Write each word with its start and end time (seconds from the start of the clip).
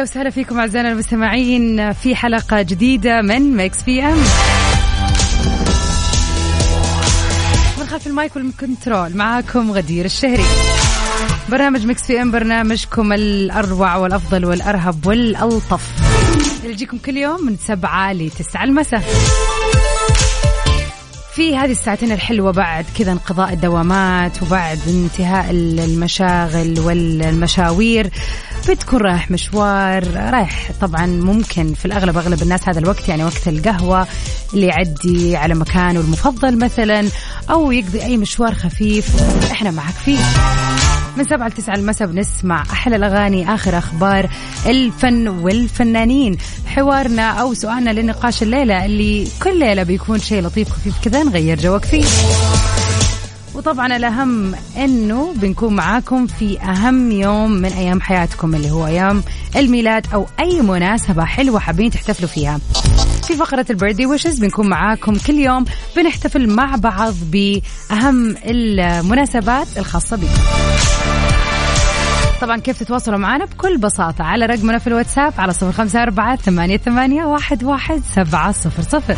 ويا 0.00 0.04
هلا 0.04 0.10
وسهلا 0.12 0.30
فيكم 0.30 0.58
أعزائنا 0.58 0.92
المستمعين 0.92 1.92
في 1.92 2.16
حلقة 2.16 2.62
جديدة 2.62 3.22
من 3.22 3.56
Mix 3.56 3.82
PM 3.82 4.16
من 7.78 7.86
خلف 7.90 8.06
ال 8.06 8.14
mic 8.14 8.36
وال 8.36 8.54
control 8.54 9.16
معاكم 9.16 9.72
غدير 9.72 10.04
الشهري. 10.04 10.44
برنامج 11.48 11.86
Mix 11.86 12.06
PM 12.08 12.30
برنامجكم 12.30 13.12
الأروع 13.12 13.96
والأفضل 13.96 14.44
والأرهب 14.44 15.06
والألطف. 15.06 15.82
اللي 16.62 16.72
يجيكم 16.72 16.98
كل 16.98 17.16
يوم 17.16 17.46
من 17.46 17.56
سبعة 17.56 18.12
لتسعة 18.12 18.64
المساء. 18.64 19.02
في 21.34 21.56
هذه 21.56 21.70
الساعتين 21.70 22.12
الحلوة 22.12 22.52
بعد 22.52 22.84
كذا 22.98 23.12
انقضاء 23.12 23.52
الدوامات 23.52 24.42
وبعد 24.42 24.78
انتهاء 24.88 25.50
المشاغل 25.50 26.80
والمشاوير. 26.80 28.10
بتكون 28.68 29.00
رايح 29.00 29.30
مشوار 29.30 30.14
رايح 30.14 30.70
طبعا 30.80 31.06
ممكن 31.06 31.74
في 31.74 31.84
الأغلب 31.84 32.18
أغلب 32.18 32.42
الناس 32.42 32.68
هذا 32.68 32.78
الوقت 32.78 33.08
يعني 33.08 33.24
وقت 33.24 33.48
القهوة 33.48 34.06
اللي 34.54 34.66
يعدي 34.66 35.36
على 35.36 35.54
مكانه 35.54 36.00
المفضل 36.00 36.58
مثلا 36.58 37.08
أو 37.50 37.72
يقضي 37.72 38.02
أي 38.02 38.16
مشوار 38.16 38.54
خفيف 38.54 39.06
إحنا 39.52 39.70
معك 39.70 39.94
فيه. 39.94 40.18
من 41.16 41.24
سبعة 41.24 41.48
لتسعة 41.48 41.74
المساء 41.74 42.08
بنسمع 42.08 42.62
أحلى 42.62 42.96
الأغاني 42.96 43.54
آخر 43.54 43.78
أخبار 43.78 44.30
الفن 44.66 45.28
والفنانين. 45.28 46.36
حوارنا 46.66 47.28
أو 47.30 47.54
سؤالنا 47.54 47.90
لنقاش 47.90 48.42
الليلة 48.42 48.84
اللي 48.84 49.28
كل 49.42 49.58
ليلة 49.58 49.82
بيكون 49.82 50.18
شيء 50.18 50.42
لطيف 50.42 50.70
خفيف 50.70 50.94
كذا 51.04 51.22
نغير 51.22 51.58
جوك 51.58 51.84
فيه 51.84 52.04
وطبعا 53.60 53.96
الأهم 53.96 54.54
أنه 54.76 55.34
بنكون 55.36 55.74
معاكم 55.74 56.26
في 56.26 56.60
أهم 56.60 57.10
يوم 57.10 57.50
من 57.50 57.72
أيام 57.72 58.00
حياتكم 58.00 58.54
اللي 58.54 58.70
هو 58.70 58.86
أيام 58.86 59.22
الميلاد 59.56 60.06
أو 60.14 60.26
أي 60.40 60.62
مناسبة 60.62 61.24
حلوة 61.24 61.60
حابين 61.60 61.90
تحتفلوا 61.90 62.28
فيها. 62.28 62.60
في 63.26 63.36
فقرة 63.36 63.66
البيردي 63.70 64.06
ويشز 64.06 64.38
بنكون 64.38 64.68
معاكم 64.68 65.14
كل 65.26 65.34
يوم 65.34 65.64
بنحتفل 65.96 66.50
مع 66.50 66.76
بعض 66.76 67.14
بأهم 67.32 68.36
المناسبات 68.44 69.66
الخاصة 69.76 70.16
بكم 70.16 70.42
طبعا 72.40 72.56
كيف 72.56 72.78
تتواصلوا 72.82 73.18
معنا؟ 73.18 73.44
بكل 73.44 73.78
بساطة 73.78 74.24
على 74.24 74.46
رقمنا 74.46 74.78
في 74.78 74.86
الواتساب 74.86 75.32
على 75.38 75.52
صفر 75.52 75.72
خمسة 75.72 76.02
أربعة 76.02 76.36
ثمانية, 76.36 76.76
ثمانية 76.76 77.24
واحد, 77.24 77.64
واحد 77.64 78.02
سبعة 78.14 78.52
صفر 78.52 78.82
صفر. 78.82 79.16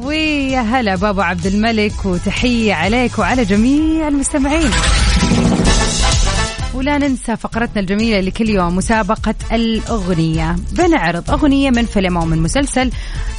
ويا 0.00 0.60
هلا 0.60 0.96
بابو 0.96 1.20
عبد 1.20 1.46
الملك 1.46 2.04
وتحية 2.04 2.74
عليك 2.74 3.18
وعلى 3.18 3.44
جميع 3.44 4.08
المستمعين. 4.08 4.70
ولا 6.74 6.98
ننسى 6.98 7.36
فقرتنا 7.36 7.80
الجميلة 7.80 8.18
اللي 8.18 8.30
كل 8.30 8.48
يوم 8.48 8.76
مسابقة 8.76 9.34
الأغنية. 9.52 10.56
بنعرض 10.72 11.30
أغنية 11.30 11.70
من 11.70 11.84
فيلم 11.86 12.18
أو 12.18 12.24
من 12.24 12.38
مسلسل. 12.38 12.90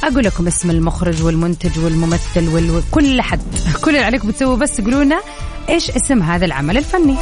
أقول 0.04 0.24
لكم 0.24 0.46
اسم 0.46 0.70
المخرج 0.70 1.22
والمنتج 1.22 1.78
والممثل 1.78 2.70
وكل 2.70 3.22
حد. 3.22 3.40
كل 3.84 3.90
اللي 3.90 4.06
عليكم 4.06 4.28
بتسووا 4.28 4.56
بس 4.56 4.76
تقولوا 4.76 5.04
لنا 5.04 5.20
إيش 5.68 5.90
اسم 5.90 6.22
هذا 6.22 6.44
العمل 6.44 6.78
الفني. 6.78 7.16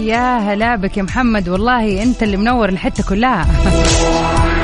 يا 0.00 0.38
هلا 0.38 0.76
بك 0.76 0.96
يا 0.96 1.02
محمد. 1.02 1.48
والله 1.48 2.02
أنت 2.02 2.22
اللي 2.22 2.36
منور 2.36 2.68
الحتة 2.68 3.04
كلها. 3.08 3.46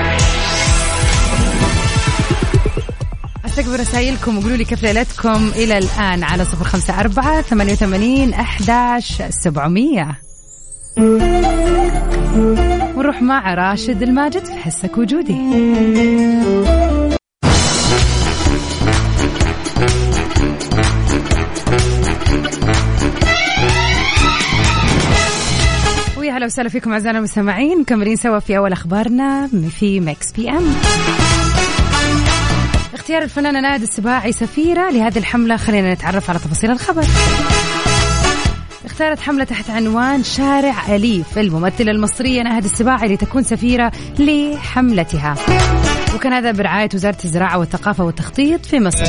استقبل 3.46 3.80
رسائلكم 3.80 4.38
وقولوا 4.38 4.56
لي 4.56 4.64
كيف 4.64 4.82
ليلتكم 4.82 5.50
إلى 5.56 5.78
الآن 5.78 6.24
على 6.24 6.44
صفر 6.44 6.64
خمسة 6.64 7.00
أربعة 7.00 7.42
ثمانية 7.42 7.72
وثمانين 7.72 8.34
إحداش 8.34 9.22
سبعمئه 9.30 10.16
ونروح 12.96 13.22
مع 13.22 13.54
راشد 13.54 14.02
الماجد 14.02 14.44
في 14.44 14.52
حسك 14.52 14.98
وجودي. 14.98 15.36
وسهلا 26.56 26.68
فيكم 26.68 26.92
أعزائنا 26.92 27.18
المستمعين 27.18 27.80
مكملين 27.80 28.16
سوا 28.16 28.38
في 28.38 28.56
أول 28.56 28.72
أخبارنا 28.72 29.48
في 29.78 30.00
Mix 30.00 30.32
PM 30.32 30.72
اختيار 32.94 33.22
الفنانة 33.22 33.60
ناهد 33.60 33.84
السباعي 33.84 34.32
سفيرة 34.32 34.90
لهذه 34.90 35.18
الحملة 35.18 35.56
خلينا 35.56 35.94
نتعرف 35.94 36.30
على 36.30 36.38
تفاصيل 36.38 36.70
الخبر. 36.70 37.04
اختارت 38.84 39.20
حملة 39.20 39.44
تحت 39.44 39.70
عنوان 39.70 40.22
شارع 40.22 40.96
أليف 40.96 41.38
الممثلة 41.38 41.92
المصرية 41.92 42.42
ناهد 42.42 42.64
السباعي 42.64 43.14
لتكون 43.14 43.42
سفيرة 43.42 43.92
لحملتها. 44.18 45.34
وكان 46.14 46.32
هذا 46.32 46.52
برعاية 46.52 46.88
وزارة 46.94 47.16
الزراعة 47.24 47.58
والثقافة 47.58 48.04
والتخطيط 48.04 48.66
في 48.66 48.80
مصر. 48.80 49.04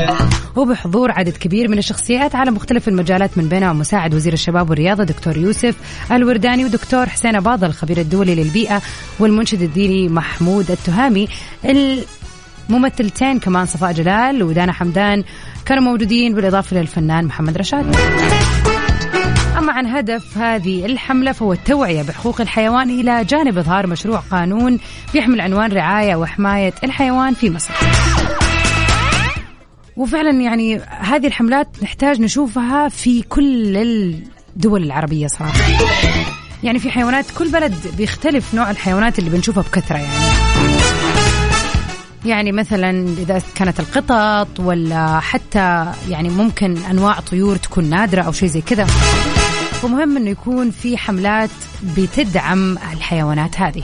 وبحضور 0.55 1.11
عدد 1.11 1.37
كبير 1.37 1.67
من 1.67 1.77
الشخصيات 1.77 2.35
على 2.35 2.51
مختلف 2.51 2.87
المجالات 2.87 3.37
من 3.37 3.47
بينها 3.47 3.73
مساعد 3.73 4.13
وزير 4.13 4.33
الشباب 4.33 4.69
والرياضة 4.69 5.03
دكتور 5.03 5.37
يوسف 5.37 5.75
الورداني 6.11 6.65
ودكتور 6.65 7.09
حسين 7.09 7.35
أباضة 7.35 7.67
الخبير 7.67 7.97
الدولي 7.97 8.35
للبيئة 8.35 8.81
والمنشد 9.19 9.61
الديني 9.61 10.09
محمود 10.09 10.71
التهامي. 10.71 11.27
الممثلتين 12.69 13.39
كمان 13.39 13.65
صفاء 13.65 13.91
جلال 13.91 14.43
ودانا 14.43 14.71
حمدان 14.71 15.23
كانوا 15.65 15.83
موجودين 15.83 16.35
بالإضافة 16.35 16.77
للفنان 16.77 17.25
محمد 17.25 17.57
رشاد. 17.57 17.95
أما 19.57 19.73
عن 19.73 19.85
هدف 19.85 20.37
هذه 20.37 20.85
الحملة 20.85 21.31
فهو 21.31 21.53
التوعية 21.53 22.01
بحقوق 22.03 22.41
الحيوان 22.41 22.89
إلى 22.89 23.23
جانب 23.23 23.57
إظهار 23.57 23.87
مشروع 23.87 24.19
قانون 24.19 24.79
بيحمل 25.13 25.41
عنوان 25.41 25.71
رعاية 25.71 26.15
وحماية 26.15 26.73
الحيوان 26.83 27.33
في 27.33 27.49
مصر. 27.49 27.73
وفعلا 29.97 30.41
يعني 30.41 30.81
هذه 30.99 31.27
الحملات 31.27 31.67
نحتاج 31.83 32.21
نشوفها 32.21 32.89
في 32.89 33.21
كل 33.21 33.77
الدول 34.55 34.83
العربية 34.83 35.27
صراحة. 35.27 35.59
يعني 36.63 36.79
في 36.79 36.91
حيوانات 36.91 37.25
كل 37.37 37.51
بلد 37.51 37.73
بيختلف 37.97 38.55
نوع 38.55 38.71
الحيوانات 38.71 39.19
اللي 39.19 39.29
بنشوفها 39.29 39.63
بكثرة 39.63 39.97
يعني. 39.97 40.27
يعني 42.25 42.51
مثلا 42.51 42.89
إذا 43.17 43.41
كانت 43.55 43.79
القطط 43.79 44.59
ولا 44.59 45.19
حتى 45.19 45.85
يعني 46.09 46.29
ممكن 46.29 46.77
أنواع 46.77 47.19
طيور 47.19 47.55
تكون 47.55 47.89
نادرة 47.89 48.21
أو 48.21 48.31
شيء 48.31 48.49
زي 48.49 48.61
كذا. 48.61 48.87
ومهم 49.83 50.17
إنه 50.17 50.29
يكون 50.29 50.71
في 50.71 50.97
حملات 50.97 51.49
بتدعم 51.97 52.77
الحيوانات 52.93 53.59
هذه. 53.59 53.83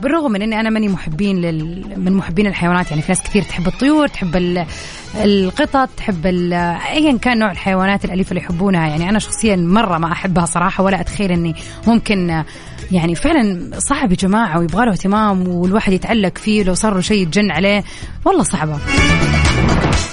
بالرغم 0.00 0.32
من 0.32 0.42
إني 0.42 0.60
أنا 0.60 0.70
ماني 0.70 0.88
محبين 0.88 1.40
لل... 1.40 1.84
من 1.96 2.12
محبين 2.12 2.46
الحيوانات 2.46 2.90
يعني 2.90 3.02
في 3.02 3.08
ناس 3.12 3.22
كثير 3.22 3.42
تحب 3.42 3.66
الطيور 3.66 4.08
تحب 4.08 4.36
ال... 4.36 4.66
القطط 5.14 5.88
تحب 5.96 6.26
ال... 6.26 6.52
ايا 6.52 7.18
كان 7.18 7.38
نوع 7.38 7.50
الحيوانات 7.50 8.04
الأليفة 8.04 8.30
اللي 8.30 8.40
يحبونها. 8.40 8.86
يعني 8.88 9.08
أنا 9.08 9.18
شخصيا 9.18 9.56
مرة 9.56 9.98
ما 9.98 10.12
أحبها 10.12 10.46
صراحة 10.46 10.84
ولا 10.84 11.00
أتخيل 11.00 11.32
إني 11.32 11.54
ممكن 11.86 12.44
يعني 12.92 13.14
فعلا 13.14 13.70
صعب 13.78 14.10
يا 14.10 14.16
جماعة 14.16 14.58
ويبغى 14.58 14.86
له 14.86 14.92
اهتمام 14.92 15.48
والواحد 15.48 15.92
يتعلق 15.92 16.38
فيه 16.38 16.62
لو 16.64 16.74
صار 16.74 16.94
له 16.94 17.00
شيء 17.00 17.22
يتجن 17.22 17.50
عليه. 17.50 17.84
والله 18.24 18.42
صعبة. 18.42 18.78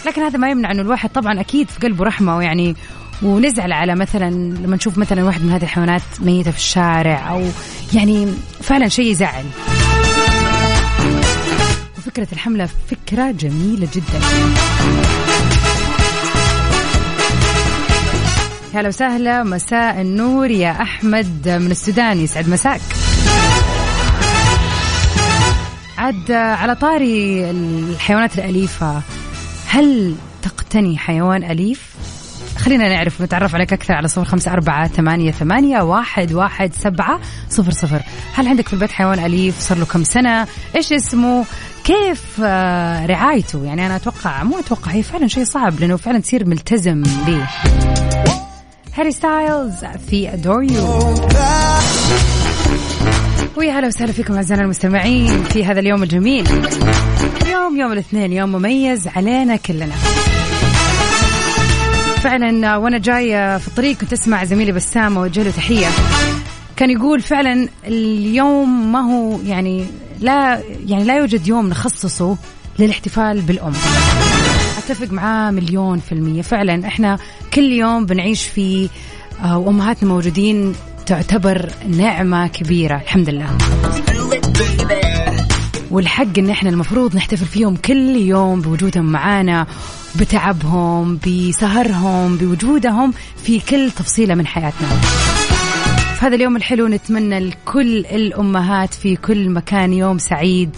لكن 0.06 0.22
هذا 0.22 0.38
ما 0.38 0.50
يمنع 0.50 0.72
إنه 0.72 0.82
الواحد 0.82 1.10
طبعا 1.10 1.40
أكيد 1.40 1.70
في 1.70 1.80
قلبه 1.80 2.06
رحمة 2.06 2.38
ويعني 2.38 2.76
ونزعل 3.22 3.72
على 3.72 3.96
مثلا 3.96 4.30
لما 4.30 4.76
نشوف 4.76 4.98
مثلا 4.98 5.24
واحد 5.24 5.44
من 5.44 5.52
هذه 5.52 5.64
الحيوانات 5.64 6.02
ميتة 6.20 6.52
في 6.52 6.58
الشارع 6.58 7.30
أو 7.32 7.44
يعني 7.94 8.28
فعلا 8.62 8.88
شيء 8.88 9.12
يزعل. 9.12 9.46
وفكرة 11.98 12.28
الحملة 12.32 12.70
فكرة 12.90 13.32
جميلة 13.32 13.88
جدا. 13.94 14.20
هلا 18.74 18.88
وسهلا 18.88 19.44
مساء 19.44 20.02
النور 20.02 20.52
يا 20.52 20.82
أحمد 20.82 21.50
من 21.62 21.72
السودان 21.72 22.20
يسعد 22.20 22.50
مساك. 22.50 22.82
عاد 25.98 26.32
على 26.32 26.76
طاري 26.76 27.50
الحيوانات 27.52 28.38
الأليفة 28.40 29.02
هل 29.68 30.16
تقتني 30.42 30.98
حيوان 30.98 31.44
أليف؟ 31.44 31.89
خلينا 32.60 32.90
نعرف 32.90 33.22
نتعرف 33.22 33.56
عليك 33.56 33.74
أكثر 33.74 33.94
على 33.94 34.08
صفر 34.08 34.26
خمسة 34.26 34.52
أربعة 34.52 34.88
ثمانية, 34.88 35.32
ثمانية 35.32 35.82
واحد, 35.82 36.34
واحد 36.34 36.74
سبعة 36.74 37.20
صفر 37.50 37.72
صفر. 37.72 38.02
هل 38.34 38.48
عندك 38.48 38.68
في 38.68 38.74
البيت 38.74 38.92
حيوان 38.92 39.20
أليف؟ 39.20 39.60
صار 39.60 39.78
له 39.78 39.86
كم 39.86 40.04
سنة؟ 40.04 40.48
إيش 40.76 40.94
اسمه؟ 40.94 41.46
كيف 41.84 42.24
آه، 42.44 43.06
رعايته؟ 43.06 43.66
يعني 43.66 43.86
أنا 43.86 43.96
أتوقع 43.96 44.44
مو 44.44 44.60
أتوقع 44.60 44.92
هي 44.92 45.04
فعلا 45.04 45.28
شيء 45.28 45.44
صعب 45.44 45.80
لأنه 45.80 45.98
فعلا 45.98 46.20
تصير 46.20 46.46
ملتزم. 46.46 47.04
به 47.04 47.48
هاري 48.98 49.12
ستايلز 49.12 49.86
في 50.10 50.34
Adore 50.34 50.64
You 50.64 51.16
ويا 53.58 53.72
هلا 53.72 53.88
وسهلا 53.88 54.12
فيكم 54.12 54.34
أعزائنا 54.36 54.64
المستمعين 54.64 55.44
في 55.44 55.66
هذا 55.66 55.80
اليوم 55.80 56.04
الجميل. 56.04 56.48
اليوم 57.42 57.80
يوم 57.80 57.92
الاثنين 57.92 58.34
يوم 58.34 58.52
مميز 58.52 59.08
علينا 59.08 59.56
كلنا. 59.56 59.96
فعلا 62.20 62.78
وأنا 62.78 62.98
جاية 62.98 63.58
في 63.58 63.68
الطريق 63.68 63.98
كنت 63.98 64.14
أسمع 64.14 64.44
زميلي 64.44 64.72
بسام 64.72 65.18
وجه 65.18 65.44
له 65.44 65.52
تحية. 65.52 65.88
كان 66.76 66.90
يقول 66.90 67.22
فعلا 67.22 67.68
اليوم 67.88 68.92
ما 68.92 69.00
هو 69.00 69.40
يعني 69.46 69.86
لا 70.20 70.62
يعني 70.88 71.04
لا 71.04 71.18
يوجد 71.18 71.48
يوم 71.48 71.70
نخصصه 71.70 72.38
للاحتفال 72.80 73.42
بالأم. 73.42 73.74
أتفق 74.78 75.12
معاه 75.12 75.52
مليون 75.52 76.00
في 76.00 76.12
المية. 76.12 76.42
فعلا 76.42 76.88
إحنا 76.88 77.18
كل 77.54 77.72
يوم 77.72 78.06
بنعيش 78.06 78.44
فيه 78.46 78.90
آه، 79.44 79.58
وامهاتنا 79.58 80.10
موجودين 80.10 80.76
تعتبر 81.06 81.70
نعمة 81.88 82.48
كبيرة. 82.48 82.96
الحمد 82.96 83.30
لله. 83.30 83.58
والحق 85.92 86.38
إن 86.38 86.50
إحنا 86.50 86.70
المفروض 86.70 87.16
نحتفل 87.16 87.46
فيهم 87.46 87.76
كل 87.76 88.16
يوم 88.16 88.62
بوجودهم 88.62 89.06
معانا 89.06 89.68
بتعبهم 90.16 91.20
بسهرهم 91.28 92.38
بوجودهم 92.38 93.14
في 93.44 93.60
كل 93.60 93.92
تفصيلة 93.92 94.36
من 94.36 94.48
حياتنا. 94.48 94.88
في 96.20 96.26
هذا 96.26 96.36
اليوم 96.36 96.56
الحلو 96.56 96.88
نتمنى 96.88 97.40
لكل 97.40 97.98
الأمهات 97.98 98.94
في 98.94 99.16
كل 99.16 99.50
مكان 99.50 99.94
يوم 99.94 100.18
سعيد 100.18 100.70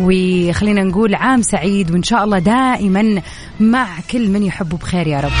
وخلينا 0.00 0.82
نقول 0.84 1.14
عام 1.14 1.42
سعيد 1.42 1.90
وإن 1.90 2.02
شاء 2.02 2.24
الله 2.24 2.38
دائما 2.38 3.22
مع 3.60 3.88
كل 4.10 4.28
من 4.28 4.42
يحبه 4.42 4.76
بخير 4.76 5.06
يا 5.06 5.20
رب. 5.20 5.32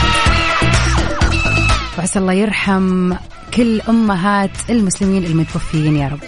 وعسى 1.98 2.18
الله 2.18 2.32
يرحم 2.32 3.14
كل 3.54 3.80
أمهات 3.80 4.50
المسلمين 4.70 5.24
المتوفيين 5.24 5.96
يا 5.96 6.08
رب. 6.08 6.20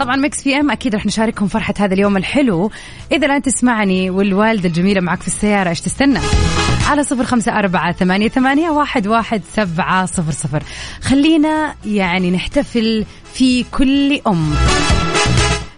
طبعا 0.00 0.16
ميكس 0.16 0.42
في 0.42 0.56
إم 0.56 0.70
أكيد 0.70 0.94
رح 0.94 1.06
نشارككم 1.06 1.48
فرحة 1.48 1.74
هذا 1.78 1.94
اليوم 1.94 2.16
الحلو. 2.16 2.70
إذا 3.12 3.26
لا 3.26 3.38
تسمعني 3.38 4.10
والوالدة 4.10 4.68
الجميلة 4.68 5.00
معك 5.00 5.20
في 5.20 5.26
السيارة 5.26 5.68
إيش 5.68 5.80
تستنى؟ 5.80 6.18
على 6.88 7.02
صفر 7.02 7.24
خمسة 7.24 7.58
أربعة 7.58 7.92
ثمانية, 7.92 8.28
ثمانية 8.28 8.70
واحد, 8.70 9.06
واحد 9.06 9.42
سبعة 9.56 10.06
صفر 10.06 10.32
صفر. 10.32 10.62
خلينا 11.02 11.74
يعني 11.84 12.30
نحتفل 12.30 13.04
في 13.32 13.64
كل 13.72 14.20
أم. 14.26 14.54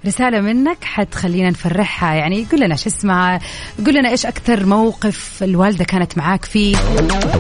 رسالة 0.07 0.41
منك 0.41 0.85
حتخلينا 0.85 1.51
نفرحها. 1.51 2.15
يعني 2.15 2.47
قول 2.53 2.61
لنا 2.61 2.77
شو 2.77 2.89
اسمها 2.89 3.41
قول 3.87 3.95
لنا 3.95 4.09
إيش 4.09 4.27
أكثر 4.27 4.67
موقف 4.67 5.43
الوالدة 5.43 5.85
كانت 5.85 6.19
معاك 6.19 6.45
فيه. 6.45 6.77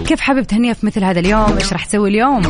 كيف 0.06 0.20
حابب 0.20 0.42
تهنيها 0.42 0.72
في 0.72 0.86
مثل 0.86 1.04
هذا 1.04 1.20
اليوم؟ 1.20 1.56
إيش 1.58 1.72
راح 1.72 1.84
تسوي 1.84 2.08
اليوم؟ 2.08 2.42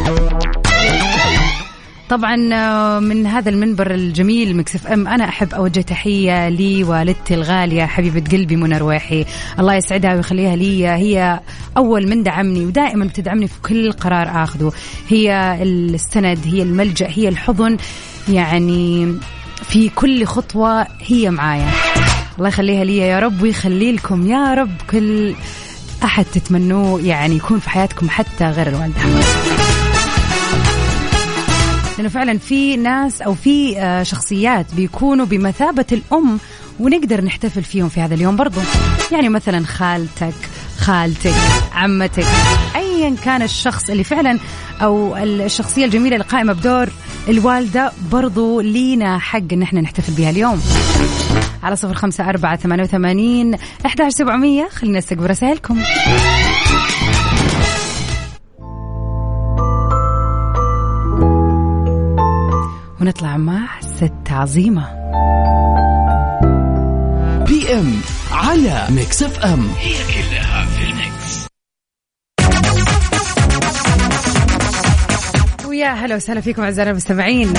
طبعا 2.13 2.49
آه، 2.53 2.99
من 2.99 3.27
هذا 3.27 3.51
المنبر 3.51 3.91
الجميل 3.91 4.57
مكسف 4.57 4.87
إم 4.87 5.09
أنا 5.09 5.25
أحب 5.25 5.55
أوجه 5.55 5.81
تحية 5.81 6.49
لوالدتي 6.49 7.35
الغالية 7.35 7.85
حبيبة 7.85 8.31
قلبي 8.31 8.57
منى 8.57 8.79
رويحي. 8.79 9.25
الله 9.59 9.75
يسعدها 9.75 10.15
ويخليها 10.15 10.57
لي. 10.57 10.89
هي 10.89 11.41
أول 11.77 12.09
من 12.09 12.23
دعمني 12.23 12.67
ودائما 12.67 13.05
بتدعمني 13.05 13.49
في 13.49 13.61
كل 13.63 13.93
قرار 13.93 14.43
آخذه. 14.45 14.73
هي 15.09 15.59
السند 15.63 16.39
هي 16.45 16.63
الملجأ 16.63 17.09
هي 17.11 17.29
الحضن. 17.29 17.77
يعني 18.29 19.15
في 19.63 19.89
كل 19.89 20.25
خطوة 20.25 20.87
هي 21.07 21.31
معايا. 21.31 21.69
الله 22.39 22.49
يخليها 22.49 22.85
لي 22.85 22.97
يا 22.99 23.21
رب 23.21 23.43
ويخلي 23.43 23.93
لكم 23.93 24.27
يا 24.27 24.55
رب 24.55 24.77
كل 24.91 25.35
أحد 26.05 26.25
تتمنوه 26.25 27.01
يعني 27.01 27.37
يكون 27.37 27.59
في 27.59 27.71
حياتكم 27.71 28.11
حتى 28.11 28.45
غير 28.45 28.69
الوالدة. 28.69 29.01
لأنه 32.03 32.15
فعلا 32.15 32.39
في 32.39 32.77
ناس 32.77 33.23
أو 33.23 33.35
في 33.35 33.79
آه، 33.79 34.03
شخصيات 34.03 34.75
بيكونوا 34.75 35.27
بمثابة 35.27 35.85
الأم 35.93 36.39
ونقدر 36.81 37.25
نحتفل 37.25 37.63
فيهم 37.63 37.89
في 37.89 38.01
هذا 38.01 38.15
اليوم 38.15 38.37
برضو. 38.37 38.61
يعني 39.13 39.29
مثلا 39.29 39.67
خالتك 39.67 40.35
خالتك 40.79 41.35
عمتك 41.73 42.27
ايا 42.77 43.17
كان 43.25 43.43
الشخص 43.43 43.91
اللي 43.91 44.05
فعلا 44.05 44.39
أو 44.83 45.17
الشخصية 45.17 45.85
الجميلة 45.85 46.17
اللي 46.17 46.27
قائمة 46.27 46.53
بدور 46.53 46.89
الوالدة 47.29 47.93
برضو 48.13 48.61
لينا 48.61 49.19
حق 49.19 49.53
إن 49.53 49.63
إحنا 49.63 49.81
نحتفل 49.81 50.13
بها 50.13 50.31
اليوم. 50.31 50.61
على 51.63 51.77
صفر 51.77 51.95
خمسة 51.95 52.29
أربعة 52.29 52.57
ثمانية 52.57 52.83
وثمانين 52.83 53.57
أحد 53.87 54.09
سبعمية. 54.09 54.69
خلينا 54.69 54.99
نستقبل 54.99 55.31
رسائلكم. 55.31 55.83
ونطلع 63.03 63.37
مع 63.37 63.81
ست 63.81 64.31
عظيمة. 64.31 64.87
PM 67.47 67.95
على 68.33 68.87
Mix 68.91 69.23
FM. 69.23 69.71
هي 69.79 69.95
كلها 69.95 70.67
في 70.67 70.85
ال 70.85 70.97
Mix. 70.97 71.47
ويا 75.67 75.93
هلا 75.93 76.17
وسهلا 76.17 76.41
فيكم 76.41 76.63
اعزائنا 76.63 76.91
المستمعين. 76.91 77.53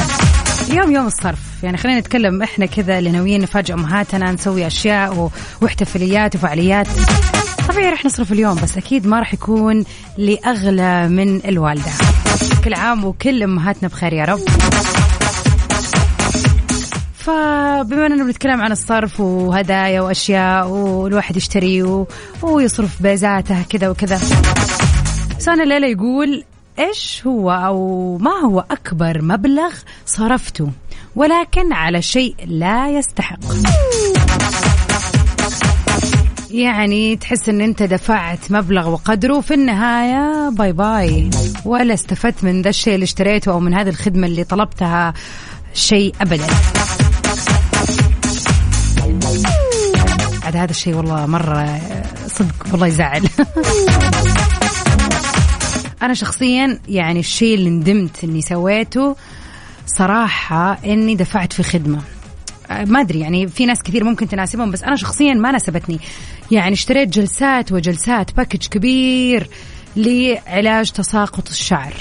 اليوم 0.69 0.91
يوم 0.91 1.07
الصرف. 1.07 1.63
يعني 1.63 1.77
خلينا 1.77 1.99
نتكلم 1.99 2.43
إحنا 2.43 2.65
كذا 2.65 2.99
اللي 2.99 3.11
ناويين 3.11 3.41
نفاجئ 3.41 3.73
أمهاتنا 3.73 4.31
نسوي 4.31 4.67
أشياء 4.67 5.31
واحتفاليات 5.61 6.35
وفعاليات. 6.35 6.87
طبيعي 7.69 7.89
رح 7.89 8.05
نصرف 8.05 8.31
اليوم 8.31 8.55
بس 8.55 8.77
أكيد 8.77 9.07
ما 9.07 9.19
راح 9.19 9.33
يكون 9.33 9.85
لأغلى 10.17 11.07
من 11.07 11.45
الوالدة. 11.45 11.91
كل 12.63 12.73
عام 12.73 13.05
وكل 13.05 13.43
أمهاتنا 13.43 13.89
بخير 13.89 14.13
يا 14.13 14.25
رب. 14.25 14.39
فبما 17.23 18.05
أننا 18.05 18.23
بنتكلم 18.23 18.61
عن 18.61 18.71
الصرف 18.71 19.19
وهدايا 19.19 20.01
وأشياء 20.01 20.67
والواحد 20.67 21.37
يشتري 21.37 21.83
و... 21.83 22.07
ويصرف 22.41 23.01
بيزاته 23.01 23.63
كذا 23.69 23.89
وكذا. 23.89 24.19
سنة 25.37 25.63
الليلة 25.63 25.87
يقول 25.87 26.43
إيش 26.79 27.21
هو 27.27 27.51
أو 27.51 28.17
ما 28.17 28.31
هو 28.31 28.65
أكبر 28.71 29.21
مبلغ 29.21 29.73
صرفته؟ 30.05 30.69
ولكن 31.15 31.73
على 31.73 32.01
شيء 32.01 32.35
لا 32.45 32.89
يستحق. 32.89 33.39
يعني 36.51 37.15
تحس 37.15 37.49
إن 37.49 37.61
أنت 37.61 37.83
دفعت 37.83 38.51
مبلغ 38.51 38.89
وقدره 38.89 39.41
في 39.41 39.53
النهاية 39.53 40.49
باي 40.49 40.71
باي. 40.71 41.29
ولا 41.65 41.93
استفدت 41.93 42.43
من 42.43 42.61
ذا 42.61 42.69
الشيء 42.69 42.93
اللي 42.95 43.03
اشتريته 43.03 43.51
أو 43.51 43.59
من 43.59 43.73
هذه 43.73 43.89
الخدمة 43.89 44.27
اللي 44.27 44.43
طلبتها 44.43 45.13
شيء 45.73 46.15
ابدا. 46.21 46.47
عاد 50.53 50.61
هذا 50.61 50.71
الشيء 50.71 50.95
والله 50.95 51.25
مرة 51.25 51.81
صدق 52.27 52.67
والله 52.71 52.87
يزعل. 52.87 53.23
أنا 56.01 56.13
شخصيا 56.13 56.79
يعني 56.87 57.19
الشيء 57.19 57.55
اللي 57.55 57.69
ندمت 57.69 58.23
إني 58.23 58.41
سويته 58.41 59.15
صراحة 59.85 60.77
إني 60.85 61.15
دفعت 61.15 61.53
في 61.53 61.63
خدمة. 61.63 62.01
ما 62.69 63.01
أدري 63.01 63.19
يعني 63.19 63.47
في 63.47 63.65
ناس 63.65 63.83
كثير 63.83 64.03
ممكن 64.03 64.27
تناسبهم 64.27 64.71
بس 64.71 64.83
أنا 64.83 64.95
شخصيا 64.95 65.33
ما 65.33 65.51
ناسبتني. 65.51 65.99
يعني 66.51 66.73
اشتريت 66.73 67.09
جلسات 67.09 67.71
وجلسات 67.71 68.33
package 68.33 68.67
كبير 68.67 69.49
لعلاج 69.95 70.91
تساقط 70.91 71.49
الشعر 71.49 71.93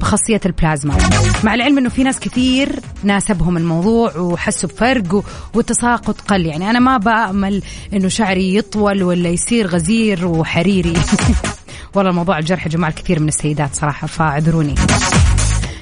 بخاصية 0.00 0.40
البلازما. 0.46 0.98
مع 1.44 1.54
العلم 1.54 1.78
أنه 1.78 1.88
في 1.88 2.02
ناس 2.02 2.20
كثير 2.20 2.80
ناسبهم 3.04 3.56
الموضوع 3.56 4.16
وحسوا 4.16 4.68
بفرق 4.68 5.24
والتساقط 5.54 6.20
قل. 6.20 6.46
يعني 6.46 6.70
أنا 6.70 6.78
ما 6.78 6.96
بأمل 6.96 7.62
أنه 7.92 8.08
شعري 8.08 8.56
يطول 8.56 9.02
ولا 9.02 9.28
يصير 9.28 9.66
غزير 9.66 10.26
وحريري. 10.26 10.94
والله 11.94 12.10
الموضوع 12.10 12.38
يجرح 12.38 12.66
يا 12.66 12.70
جماعة 12.70 12.90
لكثير 12.90 13.20
من 13.20 13.28
السيدات 13.28 13.74
صراحة 13.74 14.06
فاعذروني. 14.06 14.74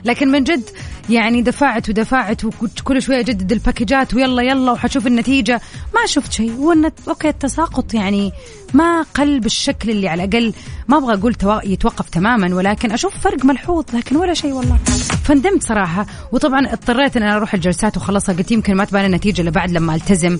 لكن 0.04 0.28
من 0.28 0.44
جد 0.44 0.62
يعني 1.10 1.42
دفعت 1.42 1.88
ودفعت 1.88 2.44
وكل 2.44 3.02
شوية 3.02 3.20
أجدد 3.20 3.52
ال 3.52 3.59
package 3.59 4.07
ات 4.07 4.14
ويلا 4.14 4.42
يلا 4.42 4.72
وحشوف 4.72 5.06
النتيجة. 5.06 5.60
ما 5.94 6.06
شفت 6.06 6.32
شيء. 6.32 6.52
وأن 6.52 6.90
okay 7.08 7.28
التساقط 7.28 7.94
يعني 7.94 8.32
ما 8.74 9.02
قل 9.02 9.40
بالشكل 9.40 9.90
اللي 9.90 10.08
على 10.08 10.24
الأقل 10.24 10.52
ما 10.88 10.98
أبغى 10.98 11.14
أقول 11.14 11.36
يتوقف 11.64 12.10
تماما 12.10 12.54
ولكن 12.54 12.92
أشوف 12.92 13.18
فرق 13.18 13.44
ملحوظ 13.44 13.84
لكن 13.94 14.16
ولا 14.16 14.34
شيء 14.34 14.52
والله. 14.52 14.76
فندمت 15.24 15.62
صراحة. 15.62 16.06
وطبعا 16.32 16.72
اضطريت 16.72 17.16
إن 17.16 17.22
أنا 17.22 17.36
أروح 17.36 17.54
الجلسات 17.54 17.96
وخلصها. 17.96 18.34
قلت 18.34 18.52
يمكن 18.52 18.74
ما 18.74 18.84
تبان 18.84 19.04
النتيجة 19.04 19.42
إلا 19.42 19.50
بعد 19.50 19.70
لما 19.70 19.94
ألتزم. 19.94 20.38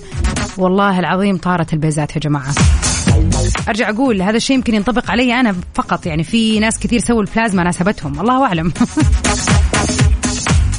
والله 0.57 0.99
العظيم 0.99 1.37
طارت 1.37 1.73
البيزات 1.73 2.15
يا 2.15 2.19
جماعة. 2.19 2.53
أرجع 3.67 3.89
أقول 3.89 4.21
هذا 4.21 4.37
الشيء 4.37 4.55
يمكن 4.55 4.75
ينطبق 4.75 5.11
علي 5.11 5.33
أنا 5.33 5.55
فقط. 5.73 6.05
يعني 6.05 6.23
في 6.23 6.59
ناس 6.59 6.79
كثير 6.79 6.99
سووا 6.99 7.21
البلازما 7.21 7.63
ناسبتهم. 7.63 8.19
الله 8.19 8.45
أعلم. 8.45 8.73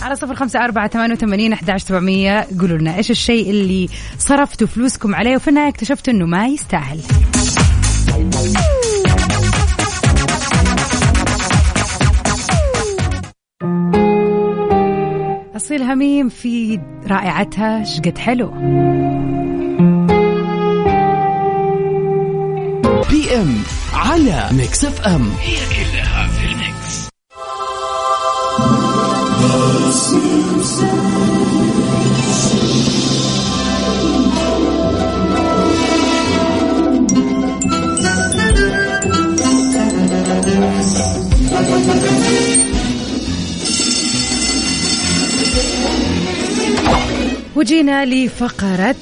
على 0.05 0.17
صفر 0.17 0.35
خمسة 0.35 0.65
أربعة 0.65 0.89
ثمانية 0.89 1.15
وثمانين 1.15 1.53
أحد 1.53 1.77
سبعمية. 1.77 2.47
قولوا 2.61 2.79
لنا 2.79 2.97
إيش 2.97 3.11
الشيء 3.11 3.51
اللي 3.51 3.89
صرفتوا 4.19 4.67
فلوسكم 4.67 5.15
عليه 5.15 5.37
وفي 5.37 5.49
النهاية 5.49 5.69
اكتشفتوا 5.69 6.13
إنه 6.13 6.27
ما 6.27 6.47
يستاهل. 6.47 7.01
أصيل 15.57 15.83
هميم 15.83 16.29
في 16.29 16.81
رائعتها 17.07 17.85
شقد 17.85 18.19
حلو. 18.19 18.51
PM 23.11 23.57
على 23.95 24.49
Mix 24.53 24.85
FM. 24.85 25.31
هي 25.41 25.57
كلها 25.57 26.27
في 26.27 26.45
ال 26.47 26.52
mix. 26.52 26.74
وجينا 47.57 48.05
لفقرة 48.05 48.95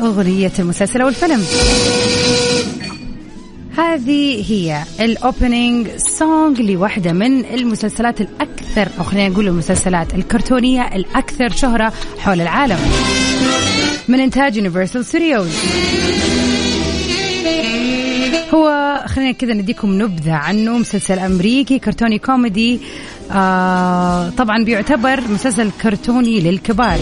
أغنية 0.00 0.52
المسلسل 0.58 1.00
أو 1.00 1.08
الفيلم 1.08 1.44
هذه 3.80 4.52
هي 4.52 4.82
ال 5.00 5.11
opening 5.11 5.88
song 5.96 6.60
لواحدة 6.60 7.12
من 7.12 7.44
المسلسلات 7.44 8.20
الأكثر 8.20 8.88
أو 8.98 9.04
خلينا 9.04 9.28
نقول 9.28 9.48
المسلسلات 9.48 10.14
الكرتونية 10.14 10.82
الأكثر 10.94 11.48
شهرة 11.48 11.92
حول 12.18 12.40
العالم. 12.40 12.78
من 14.08 14.20
إنتاج 14.20 14.56
Universal 14.56 15.04
Studios 15.04 15.48
هو 18.54 18.96
خلينا 19.06 19.32
كذا 19.32 19.54
نديكم 19.54 20.02
نبذة 20.02 20.32
عنه 20.32 20.78
مسلسل 20.78 21.18
أمريكي 21.18 21.78
كرتوني 21.78 22.18
كوميدي. 22.18 22.80
آه 23.32 24.30
طبعا 24.30 24.64
بيعتبر 24.64 25.20
مسلسل 25.20 25.70
كرتوني 25.82 26.40
للكبار. 26.40 26.98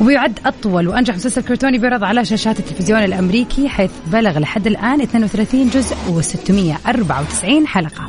وبيعد 0.00 0.38
أطول 0.46 0.88
وأنجح 0.88 1.14
مسلسل 1.14 1.42
كرتوني 1.42 1.78
بيعرض 1.78 2.04
على 2.04 2.24
شاشات 2.24 2.58
التلفزيون 2.58 3.04
الأمريكي 3.04 3.68
حيث 3.68 3.90
بلغ 4.06 4.38
لحد 4.38 4.66
الآن 4.66 5.00
32 5.00 5.68
جزء 5.70 5.94
و694 5.96 7.66
حلقة. 7.66 8.06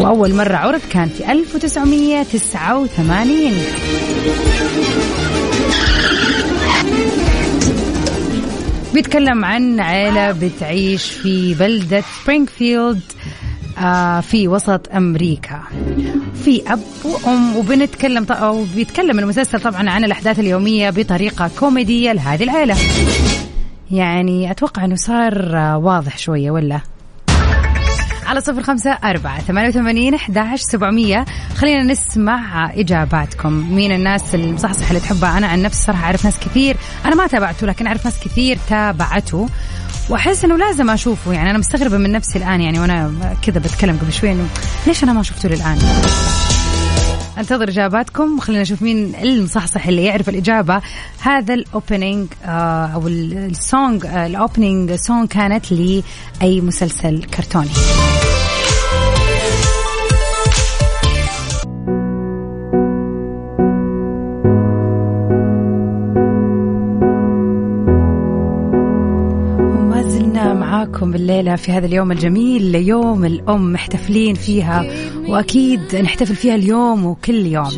وأول 0.00 0.34
مرة 0.34 0.56
عرض 0.56 0.80
كان 0.90 1.08
في 1.08 1.32
1989 1.32 3.52
بيتكلم 8.94 9.44
عن 9.44 9.80
عائلة 9.80 10.32
بتعيش 10.32 11.04
في 11.10 11.54
بلدة 11.54 12.00
سبرينغفيلد 12.22 13.00
آه 13.78 14.20
في 14.20 14.48
وسط 14.48 14.88
أمريكا. 14.94 15.60
في 16.44 16.72
أب 16.72 16.80
وأم 17.04 17.56
وبنتكلم 17.56 18.26
أو 18.30 18.64
بيتكلم 18.74 19.18
المسلسل 19.18 19.60
طبعا 19.60 19.90
عن 19.90 20.04
الأحداث 20.04 20.38
اليومية 20.38 20.90
بطريقة 20.90 21.50
كوميدية 21.58 22.12
لهذه 22.12 22.42
العائلة 22.42 22.76
يعني 23.90 24.50
أتوقع 24.50 24.84
أنه 24.84 24.94
صار 24.94 25.56
واضح 25.82 26.18
شوية 26.18 26.50
ولا؟ 26.50 26.80
على 28.26 28.40
صفر 28.40 28.62
خمسة 28.62 28.90
أربعة 28.90 29.40
ثمانية 29.40 29.68
وثمانين 29.68 30.14
أحداش 30.14 30.60
سبعمية. 30.60 31.24
خلينا 31.56 31.82
نسمع 31.82 32.70
إجاباتكم. 32.74 33.74
مين 33.74 33.92
الناس 33.92 34.34
المصحصح 34.34 34.88
اللي 34.88 35.00
تحبها؟ 35.00 35.38
أنا 35.38 35.46
عن 35.46 35.62
نفسي 35.62 35.82
صراحة 35.82 36.04
أعرف 36.04 36.24
ناس 36.24 36.38
كثير. 36.38 36.76
أنا 37.04 37.14
ما 37.14 37.26
تابعته 37.26 37.66
لكن 37.66 37.86
أعرف 37.86 38.04
ناس 38.04 38.20
كثير 38.24 38.58
تابعته. 38.68 39.48
وأحس 40.10 40.44
إنه 40.44 40.56
لازم 40.56 40.90
أشوفه. 40.90 41.32
يعني 41.32 41.50
أنا 41.50 41.58
مستغربة 41.58 41.98
من 41.98 42.12
نفسي 42.12 42.38
الآن 42.38 42.60
يعني 42.60 42.80
وأنا 42.80 43.12
كذا 43.42 43.58
بتكلم 43.58 43.98
قبل 44.02 44.12
شوي 44.12 44.32
إنه 44.32 44.46
ليش 44.86 45.04
أنا 45.04 45.12
ما 45.12 45.22
شفته 45.22 45.48
للآن؟ 45.48 45.78
أنتظر 47.38 47.68
إجاباتكم. 47.68 48.38
وخلينا 48.38 48.62
نشوف 48.62 48.82
مين 48.82 49.14
المصحصح 49.22 49.86
اللي 49.86 50.04
يعرف 50.04 50.28
الإجابة. 50.28 50.82
هذا 51.20 51.54
ال 51.54 51.63
opening 51.63 52.26
آه 52.44 52.86
أو 52.86 53.08
ال 53.08 53.28
song 53.28 54.06
ال 54.06 54.17
opening 54.17 54.94
song 54.94 55.28
كانت 55.28 55.72
لأي 55.72 56.60
مسلسل 56.60 57.24
كرتوني. 57.24 57.70
معاكم 71.00 71.14
الليلة 71.14 71.56
في 71.56 71.72
هذا 71.72 71.86
اليوم 71.86 72.12
الجميل 72.12 72.74
يوم 72.74 73.24
الأم 73.24 73.72
محتفلين 73.72 74.34
فيها 74.34 74.86
وأكيد 75.28 75.96
نحتفل 75.96 76.34
فيها 76.34 76.54
اليوم 76.54 77.06
وكل 77.06 77.46
يوم. 77.46 77.68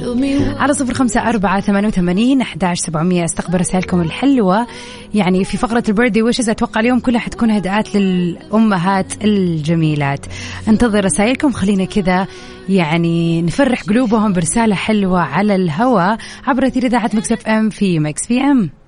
على 0.58 0.74
صفر 0.74 0.94
خمسة 0.94 1.28
أربعة 1.28 1.60
ثمانية 1.60 1.88
وثمانين 1.88 2.40
أحداش 2.40 2.78
سبعمية. 2.78 3.24
أستقبل 3.24 3.60
رسائلكم 3.60 4.00
الحلوة. 4.00 4.66
يعني 5.14 5.44
في 5.44 5.56
فقرة 5.56 5.82
ال 5.88 5.92
birthday 5.92 6.22
wishes 6.22 6.50
أتوقع 6.50 6.80
اليوم 6.80 7.00
كلها 7.00 7.20
حتكون 7.20 7.50
إهداءات 7.50 7.96
للأمهات 7.96 9.24
الجميلات. 9.24 10.26
انتظر 10.68 11.04
رسائلكم. 11.04 11.52
خلينا 11.52 11.84
كذا 11.84 12.26
يعني 12.68 13.42
نفرح 13.42 13.82
قلوبهم 13.82 14.32
برسالة 14.32 14.74
حلوة 14.74 15.20
على 15.20 15.54
الهواء 15.54 16.18
عبر 16.46 16.64
إذاعة 16.64 17.10
Mix 17.14 17.48
FM 17.48 17.70
في 17.70 17.98
Mix 17.98 18.26
PM. 18.26 18.81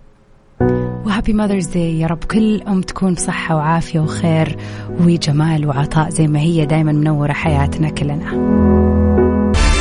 و 1.15 1.18
happy 1.18 1.33
Mother's 1.33 1.67
Day 1.67 2.01
يا 2.01 2.07
رب 2.07 2.25
كل 2.25 2.63
أم 2.63 2.83
تكون 2.83 3.15
بصحة 3.15 3.57
وعافية 3.57 4.01
وخير 4.01 4.57
وجمال 5.01 5.67
وعطاء 5.67 6.11
زي 6.11 6.27
ما 6.27 6.41
هي 6.41 6.67
دايما 6.67 6.93
منورة 6.93 7.33
حياتنا 7.33 7.91
كلنا. 7.91 8.35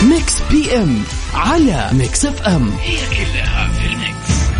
Mix 0.09 0.41
PM 0.51 0.97
على 1.33 1.89
Mix 1.93 2.25
FM 2.25 2.69
هي 2.69 2.97
كلها 2.97 3.67
في 3.67 3.92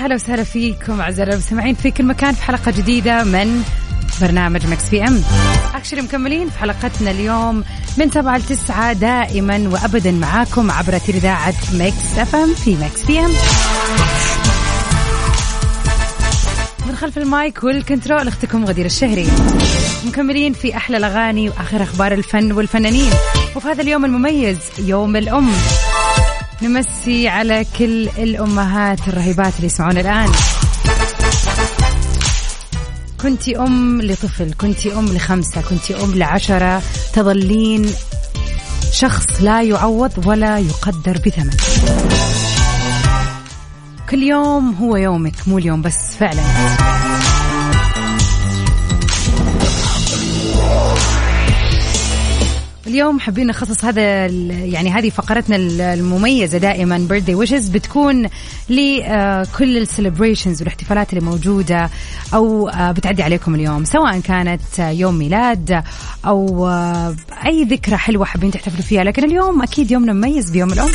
هلا 0.00 0.14
وسهلا 0.14 0.44
فيكم 0.44 1.00
أعزائي 1.00 1.32
المستمعين 1.32 1.74
في 1.74 1.90
كل 1.90 2.04
مكان 2.04 2.34
في 2.34 2.42
حلقة 2.42 2.70
جديدة 2.70 3.24
من 3.24 3.62
برنامج 4.20 4.66
Mix 4.66 4.84
PM. 4.84 5.22
actually 5.74 6.02
مكملين 6.02 6.48
في 6.50 6.58
حلقتنا 6.58 7.10
اليوم 7.10 7.64
من 7.98 8.10
7 8.10 8.38
ل 8.38 8.42
9 8.42 8.92
دائما 8.92 9.68
وابدا 9.68 10.10
معاكم 10.10 10.70
عبر 10.70 11.00
إذاعة 11.08 11.54
Mix 11.74 12.18
FM 12.18 12.54
في 12.54 12.76
Mix 12.76 13.00
PM. 13.02 13.30
من 16.86 16.96
خلف 16.96 17.18
ال 17.18 17.30
mic 17.30 17.64
وال 17.64 17.78
control 17.78 18.28
أختكم 18.28 18.64
غدير 18.64 18.86
الشهري. 18.86 19.28
مكملين 20.06 20.52
في 20.52 20.76
أحلى 20.76 20.96
الأغاني 20.96 21.48
وآخر 21.48 21.82
أخبار 21.82 22.12
الفن 22.12 22.52
والفنانين. 22.52 23.12
وفي 23.56 23.68
هذا 23.68 23.82
اليوم 23.82 24.04
المميز 24.04 24.58
يوم 24.78 25.16
الأم. 25.16 25.50
نمسي 26.62 27.28
على 27.28 27.66
كل 27.78 28.08
الأمهات 28.08 29.08
الرهيبات 29.08 29.56
اللي 29.56 29.66
يسمعون 29.66 29.98
الآن. 29.98 30.30
كنتي 33.20 33.58
أم 33.58 34.02
لطفل 34.02 34.52
كنتي 34.60 34.92
أم 34.92 35.06
لخمسة 35.06 35.60
كنتي 35.60 36.04
أم 36.04 36.14
لعشرة. 36.14 36.82
تظلين 37.12 37.90
شخص 38.92 39.24
لا 39.40 39.62
يعوض 39.62 40.26
ولا 40.26 40.58
يقدر 40.58 41.18
بثمن. 41.26 41.56
كل 44.10 44.22
يوم 44.22 44.74
هو 44.74 44.96
يومك 44.96 45.34
مو 45.46 45.58
اليوم 45.58 45.82
بس 45.82 46.16
فعلا. 46.18 46.42
اليوم 52.90 53.20
حابين 53.20 53.46
نخصص 53.46 53.84
هذا 53.84 54.26
يعني 54.26 54.90
هذه 54.90 55.10
فقرتنا 55.10 55.56
المميزة 55.94 56.58
دائما 56.58 56.98
بيرثدي 56.98 57.34
ويشز 57.34 57.68
بتكون 57.68 58.28
لكل 58.68 59.76
السليبريشنز 59.78 60.60
والاحتفالات 60.60 61.12
اللي 61.12 61.24
موجودة 61.24 61.90
أو 62.34 62.68
آه، 62.68 62.92
بتعدي 62.92 63.22
عليكم 63.22 63.54
اليوم 63.54 63.84
سواء 63.84 64.20
كانت 64.20 64.78
يوم 64.78 65.14
ميلاد 65.14 65.82
أو 66.26 66.68
آه، 66.68 67.14
أي 67.46 67.64
ذكرى 67.64 67.96
حلوة 67.96 68.24
حابين 68.24 68.50
تحتفلوا 68.50 68.82
فيها 68.82 69.04
لكن 69.04 69.24
اليوم 69.24 69.62
أكيد 69.62 69.90
يومنا 69.90 70.12
مميز 70.12 70.50
بيوم 70.50 70.72
الأم. 70.72 70.88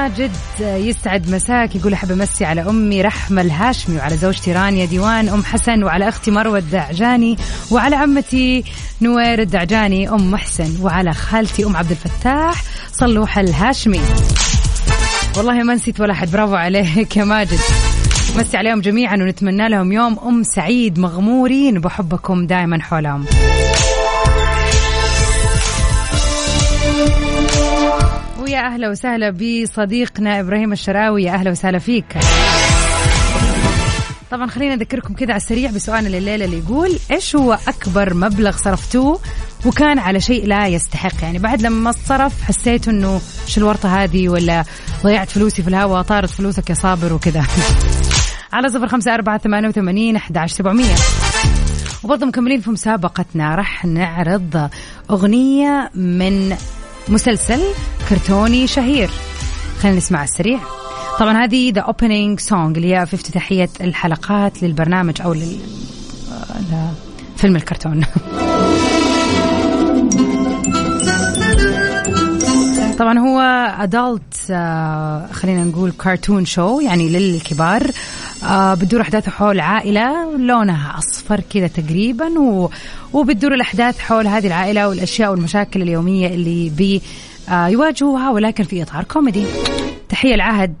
ماجد 0.00 0.30
يسعد 0.60 1.30
مساك 1.30 1.76
يقول 1.76 1.92
أحب 1.92 2.12
أمسي 2.12 2.44
على 2.44 2.60
أمي 2.60 3.02
رحمه 3.02 3.42
الهاشمي 3.42 3.96
وعلى 3.96 4.16
زوجتي 4.16 4.52
رانيا 4.52 4.84
ديوان 4.84 5.28
أم 5.28 5.44
حسن 5.44 5.82
وعلى 5.82 6.08
أختي 6.08 6.30
مروة 6.30 6.58
الدعجاني 6.58 7.36
وعلى 7.70 7.96
عمتي 7.96 8.64
نوير 9.02 9.40
الدعجاني 9.40 10.08
أم 10.08 10.30
محسن 10.30 10.82
وعلى 10.82 11.12
خالتي 11.12 11.64
أم 11.64 11.76
عبد 11.76 11.90
الفتاح 11.90 12.62
صلوح 12.92 13.38
الهاشمي. 13.38 14.00
والله 15.36 15.62
ما 15.62 15.74
نسيت 15.74 16.00
ولا 16.00 16.12
أحد 16.12 16.30
برافو 16.30 16.54
عليك 16.54 17.16
يا 17.16 17.24
ماجد. 17.24 17.60
مسي 18.36 18.56
عليهم 18.56 18.80
جميعا 18.80 19.14
ونتمنى 19.16 19.68
لهم 19.68 19.92
يوم 19.92 20.18
أم 20.18 20.42
سعيد 20.42 20.98
مغمورين 20.98 21.80
بحبكم 21.80 22.46
دائما 22.46 22.82
حولهم. 22.82 23.24
ويا 28.50 28.66
أهلا 28.66 28.90
وسهلا 28.90 29.30
بصديقنا 29.30 30.40
إبراهيم 30.40 30.72
الشراوي. 30.72 31.22
يا 31.22 31.32
أهلا 31.32 31.50
وسهلا 31.50 31.78
فيك. 31.78 32.18
طبعا 34.30 34.46
خلينا 34.46 34.76
نذكركم 34.76 35.14
كذا 35.14 35.30
على 35.30 35.36
السريع 35.36 35.70
بسؤالنا 35.70 36.18
الليلة 36.18 36.44
اللي 36.44 36.58
يقول 36.58 36.98
إيش 37.10 37.36
هو 37.36 37.58
أكبر 37.68 38.14
مبلغ 38.14 38.56
صرفتوه 38.56 39.20
وكان 39.66 39.98
على 39.98 40.20
شيء 40.20 40.46
لا 40.46 40.66
يستحق؟ 40.66 41.22
يعني 41.22 41.38
بعد 41.38 41.62
لما 41.62 41.92
صرف 41.92 42.42
حسيت 42.42 42.88
إنه 42.88 43.20
شو 43.46 43.60
الورطة 43.60 44.02
هذه 44.02 44.28
ولا 44.28 44.64
ضيعت 45.02 45.28
فلوسي 45.28 45.62
في 45.62 45.68
الهواء 45.68 46.02
طارت 46.02 46.30
فلوسك 46.30 46.70
يا 46.70 46.74
صابر 46.74 47.12
وكذا 47.12 47.44
على 48.52 48.68
صفر 48.68 48.88
خمسة 48.88 49.14
أربعة 49.14 49.38
ثمانية 49.38 49.68
وثمانين 49.68 50.16
أحد 50.16 50.46
سبعمية. 50.46 50.94
وبرضه 52.04 52.26
مكملين 52.26 52.60
في 52.60 52.70
مسابقتنا 52.70 53.54
راح 53.54 53.84
نعرض 53.84 54.70
أغنية 55.10 55.90
من 55.94 56.56
مسلسل 57.08 57.60
كرتوني 58.10 58.66
شهير. 58.66 59.10
خلينا 59.80 59.96
نسمع 59.96 60.24
عالسريع. 60.24 60.58
طبعا 61.18 61.44
هذه 61.44 61.72
the 61.72 61.80
opening 61.80 62.40
song 62.40 62.76
اللي 62.76 62.96
هي 62.96 63.06
في 63.06 63.14
افتتاحيه 63.14 63.68
الحلقات 63.80 64.62
للبرنامج 64.62 65.22
أو 65.22 65.34
لفيلم 67.34 67.56
الكرتون. 67.56 68.04
طبعا 72.98 73.18
هو 73.18 73.40
adult 73.80 74.50
آه، 74.50 75.26
خلينا 75.32 75.64
نقول 75.64 75.92
cartoon 75.92 76.44
show 76.44 76.80
يعني 76.80 77.08
للكبار. 77.08 77.90
آه، 78.44 78.74
بتدور 78.74 79.00
احداثه 79.00 79.30
حول 79.30 79.60
عائلة 79.60 80.36
لونها 80.36 80.98
أصفر 80.98 81.40
كذا 81.40 81.66
تقريبا. 81.66 82.28
وبتدور 83.12 83.54
الأحداث 83.54 83.98
حول 83.98 84.26
هذه 84.26 84.46
العائلة 84.46 84.88
والأشياء 84.88 85.30
والمشاكل 85.30 85.82
اليومية 85.82 86.26
اللي 86.26 86.70
بي 86.70 86.96
آه، 86.96 87.29
يواجهوها 87.50 88.30
ولكن 88.30 88.64
في 88.64 88.82
إطار 88.82 89.04
كوميدي. 89.04 89.44
تحية 90.08 90.34
لعهد 90.34 90.74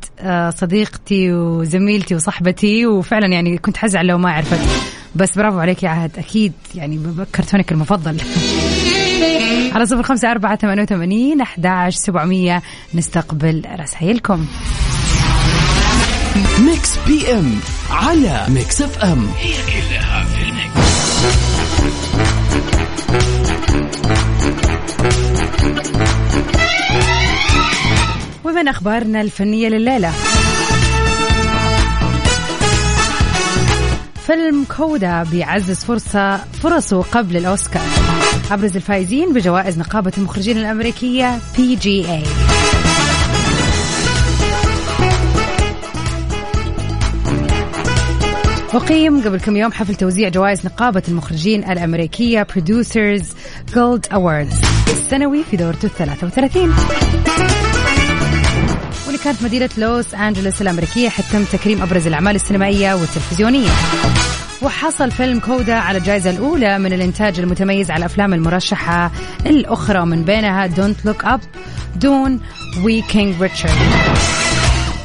صديقتي 0.56 1.32
وزميلتي 1.32 2.14
وصاحبتي 2.14 2.86
وفعلا 2.86 3.26
يعني 3.26 3.58
كنت 3.58 3.76
حزعل 3.76 4.06
لو 4.06 4.18
ما 4.18 4.30
عرفت 4.32 4.60
بس 5.14 5.36
برافو 5.38 5.58
عليك 5.58 5.82
يا 5.82 5.88
عهد. 5.88 6.18
أكيد 6.18 6.52
يعني 6.74 7.00
كرتونك 7.34 7.72
المفضل. 7.72 8.16
على 9.74 9.86
صفر 9.86 10.02
خمسة 10.02 10.30
أربعة 10.30 10.56
ثمانية 10.56 10.82
وثمانين 10.82 11.40
أحداش 11.40 11.94
سبعمية. 11.94 12.62
نستقبل 12.94 13.62
رسائلكم 13.80 14.46
Mix 16.60 16.98
PM 17.06 17.60
على 17.90 18.46
Mix 18.48 18.82
FM. 18.82 19.26
هي 19.38 19.52
كلها 19.52 20.24
في 20.24 20.42
ال 20.42 20.52
mix. 20.52 20.90
ومن 28.44 28.68
أخبارنا 28.68 29.20
الفنية 29.20 29.68
لليلة. 29.68 30.12
فيلم 34.26 34.64
CODA 34.76 35.22
بيعزز 35.22 35.84
فرصة 35.84 36.36
فرصه 36.36 37.02
قبل 37.02 37.36
الأوسكار. 37.36 37.82
أبرز 38.50 38.76
الفائزين 38.76 39.32
بجوائز 39.32 39.78
نقابة 39.78 40.12
المخرجين 40.18 40.58
الأمريكية 40.58 41.38
PGA 41.38 42.26
أقيم 48.74 49.20
قبل 49.20 49.40
كم 49.40 49.56
يوم 49.56 49.72
حفل 49.72 49.94
توزيع 49.94 50.28
جوائز 50.28 50.66
نقابة 50.66 51.02
المخرجين 51.08 51.70
الأمريكية 51.70 52.46
Producers 52.52 53.24
Guild 53.72 54.12
Awards. 54.12 54.66
السنوي 54.90 55.44
في 55.50 55.56
دورته 55.56 55.86
ال 55.86 55.90
33 55.90 56.62
واللي 56.62 57.59
كانت 59.24 59.42
مدينة 59.42 59.70
لوس 59.78 60.14
أنجلوس 60.14 60.62
الأمريكية 60.62 61.08
حيث 61.08 61.32
تم 61.32 61.44
تكريم 61.44 61.82
أبرز 61.82 62.06
الأعمال 62.06 62.34
السينمائية 62.34 62.94
والتلفزيونية. 62.94 63.70
وحصل 64.62 65.10
فيلم 65.10 65.40
CODA 65.40 65.74
على 65.74 65.98
الجائزة 65.98 66.30
الأولى 66.30 66.78
من 66.78 66.92
الإنتاج 66.92 67.40
المتميز 67.40 67.90
على 67.90 67.98
الأفلام 67.98 68.34
المرشحة 68.34 69.10
الأخرى 69.46 70.06
من 70.06 70.24
بينها 70.24 70.66
Don't 70.66 71.06
Look 71.06 71.24
Up 71.24 71.40
Dune 71.96 72.40
و 72.84 73.02
King 73.02 73.42
Richard 73.42 73.72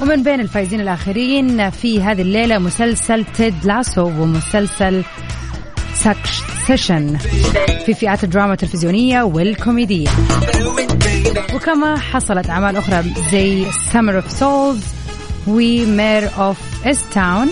ومن 0.01 0.23
بين 0.23 0.39
الفائزين 0.39 0.81
الآخرين 0.81 1.69
في 1.69 2.03
هذه 2.03 2.21
الليلة 2.21 2.57
مسلسل 2.57 3.25
Ted 3.25 3.55
Lasso 3.63 4.05
ومسلسل 4.05 5.03
Succession 6.67 7.17
في 7.85 7.93
فئات 7.93 8.23
الدراما 8.23 8.53
التلفزيونية 8.53 9.23
والكوميدية. 9.23 10.09
وكما 11.55 11.99
حصلت 11.99 12.49
أعمال 12.49 12.77
أخرى 12.77 13.03
زي 13.31 13.65
Summer 13.93 14.15
of 14.15 14.31
Soul 14.31 14.83
و 15.47 15.64
Mare 15.64 16.29
of 16.37 16.57
Easttown 16.85 17.47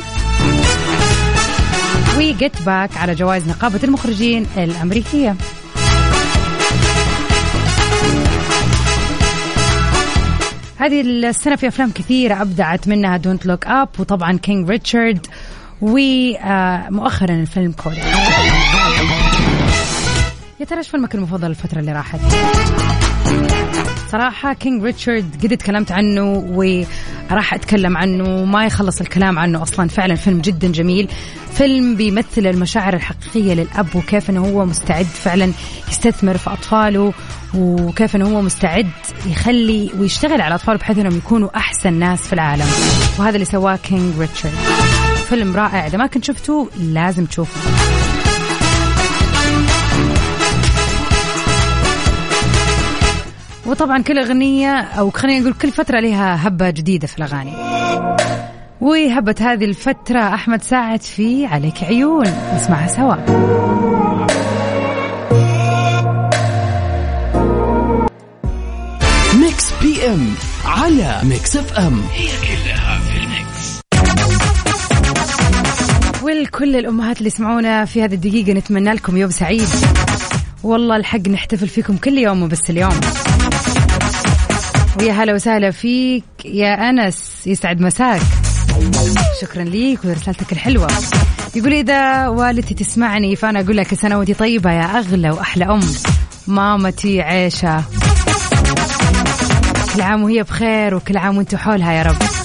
و 2.18 2.29
Get 2.29 2.62
Back 2.66 2.98
على 2.98 3.16
جوائز 3.16 3.48
نقابة 3.48 3.80
المخرجين 3.84 4.46
الأمريكية. 4.58 5.36
هذه 10.78 11.02
السنة 11.02 11.56
في 11.56 11.68
أفلام 11.68 11.92
كثيرة 11.92 12.42
أبدعت 12.42 12.88
منها 12.88 13.18
Don't 13.18 13.46
Look 13.46 13.68
Up 13.68 13.90
وطبعا 14.00 14.38
King 14.38 14.70
Richard 14.70 15.28
ومؤخرا 15.82 17.34
الفيلم 17.34 17.72
CODA 17.72 18.04
يا 20.60 20.66
ترى 20.66 20.78
إيش 20.78 20.90
فيلمك 20.90 21.16
المفضل 21.16 21.50
الفترة 21.50 21.80
اللي 21.80 21.92
راحت؟ 21.92 22.20
صراحة 24.12 24.54
King 24.54 24.84
Richard 24.84 25.36
قد 25.44 25.58
تكلمت 25.58 25.92
عنه 25.92 26.24
وراح 26.34 27.54
أتكلم 27.54 27.98
عنه 27.98 28.46
ما 28.46 28.66
يخلص 28.66 29.02
الكلام 29.02 29.40
عنه 29.40 29.62
أصلا. 29.62 29.88
فعلا 29.88 30.16
فيلم 30.16 30.42
جدا 30.42 30.72
جميل. 30.72 31.10
فيلم 31.54 31.96
بيمثل 31.96 32.48
المشاعر 32.48 32.94
الحقيقية 32.94 33.54
للأب 33.54 33.96
وكيف 33.96 34.30
أنه 34.30 34.48
هو 34.48 34.66
مستعد 34.66 35.06
فعلا 35.06 35.52
يستثمر 35.90 36.38
في 36.38 36.50
أطفاله 36.50 37.14
وكيف 37.54 38.16
أنه 38.16 38.26
هو 38.26 38.42
مستعد 38.42 38.90
يخلي 39.26 39.92
ويشتغل 40.00 40.42
على 40.42 40.56
أطفاله 40.56 40.78
بحيث 40.78 40.98
أنهم 40.98 41.18
يكونوا 41.18 41.58
أحسن 41.58 41.94
ناس 41.94 42.20
في 42.20 42.34
العالم. 42.34 42.68
وهذا 43.20 43.36
اللي 43.36 43.46
سواه 43.46 43.76
كينج 43.76 44.20
ريتشارد 44.20 44.54
فيلم 45.24 45.56
رائع. 45.56 45.88
إذا 45.88 45.98
ما 45.98 46.08
كنت 46.08 46.24
شفته 46.24 46.70
لازم 46.80 47.26
تشوفه. 47.26 47.62
وطبعا 53.66 54.02
كل 54.02 54.20
أغنية 54.20 54.82
أو 54.82 55.12
خلينا 55.12 55.40
نقول 55.40 55.54
كل 55.54 55.72
فترة 55.72 56.00
لها 56.00 56.48
هبة 56.48 56.70
جديدة 56.70 57.08
في 57.08 57.18
الأغاني. 57.18 57.54
وهبة 58.82 59.36
هذه 59.40 59.66
الفترة 59.66 60.20
أحمد 60.20 60.64
ساعد 60.64 61.02
في 61.02 61.46
عليك 61.46 61.84
عيون. 61.84 62.26
نسمعها 62.56 62.88
سوا. 62.88 63.16
Mix 69.42 69.74
PM 69.82 70.34
على 70.66 71.20
Mix 71.24 71.56
FM. 71.58 72.02
هي 72.14 72.28
كلها 72.28 73.00
في 73.00 73.18
ال 73.18 73.25
Mix. 73.25 73.53
ولكل 76.24 76.76
الأمهات 76.76 77.18
اللي 77.18 77.28
يسمعونا 77.28 77.86
في 77.86 78.04
هذه 78.04 78.14
الدقيقة. 78.14 78.54
نتمنى 78.54 78.94
لكم 78.94 79.18
يوم 79.18 79.32
سعيد. 79.32 79.68
والله 80.64 80.96
الحق 80.96 81.28
نحتفل 81.28 81.68
فيكم 81.68 81.98
كل 81.98 82.18
يوم 82.18 82.44
مو 82.44 82.57
بس 82.57 82.70
اليوم. 82.70 83.00
ويا 85.00 85.14
هلا 85.14 85.34
وسهلا 85.34 85.72
فيك 85.72 86.24
يا 86.46 86.90
أنس 86.90 87.48
يسعد 87.48 87.82
مساك. 87.82 88.22
شكرا 89.42 89.64
ليك 89.64 90.06
ورسالتك 90.06 90.52
الحلوة. 90.52 90.88
يقول 91.56 91.74
إذا 91.74 92.28
والدتي 92.28 92.74
تسمعني 92.74 93.36
فأنا 93.36 93.60
أقول 93.60 93.78
لك 93.78 93.94
وأنت 93.94 94.34
طيبة 94.34 94.72
يا 94.72 95.00
أغلى 95.00 95.32
وأحلى 95.32 95.66
أم. 95.66 95.82
مامتي 96.48 97.22
عيشة. 97.22 97.84
كل 99.96 100.02
عام 100.02 100.24
وهي 100.24 100.44
بخير 100.44 100.96
وكل 100.96 101.18
عام 101.18 101.38
وأنتم 101.38 101.58
حولها 101.58 101.94
يا 101.94 102.04
رب. 102.04 102.43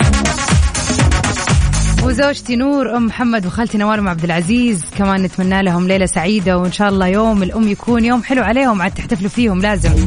وزوجتي 2.04 2.56
نور 2.56 2.96
أم 2.96 3.06
محمد 3.06 3.46
وخالتي 3.46 3.78
نوال 3.78 3.98
ام 3.98 4.08
عبد 4.08 4.24
العزيز. 4.24 4.84
كمان 4.98 5.22
نتمنى 5.22 5.62
لهم 5.62 5.88
ليلة 5.88 6.06
سعيدة 6.06 6.58
وإن 6.58 6.72
شاء 6.72 6.88
الله 6.88 7.06
يوم 7.06 7.42
الأم 7.42 7.68
يكون 7.68 8.04
يوم 8.04 8.22
حلو 8.22 8.42
عليهم 8.42 8.82
عاد 8.82 8.94
تحتفلوا 8.94 9.30
فيهم 9.30 9.60
لازم. 9.60 10.06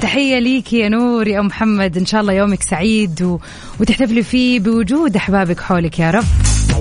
تحية 0.00 0.38
ليك 0.38 0.72
يا 0.72 0.88
نور 0.88 1.28
يا 1.28 1.40
أم 1.40 1.46
محمد 1.46 1.96
إن 1.96 2.06
شاء 2.06 2.20
الله 2.20 2.32
يومك 2.32 2.62
سعيد 2.62 3.22
و... 3.22 3.38
وتحتفلي 3.80 4.22
فيه 4.22 4.60
بوجود 4.60 5.16
أحبابك 5.16 5.60
حولك 5.60 5.98
يا 5.98 6.10
رب. 6.10 6.24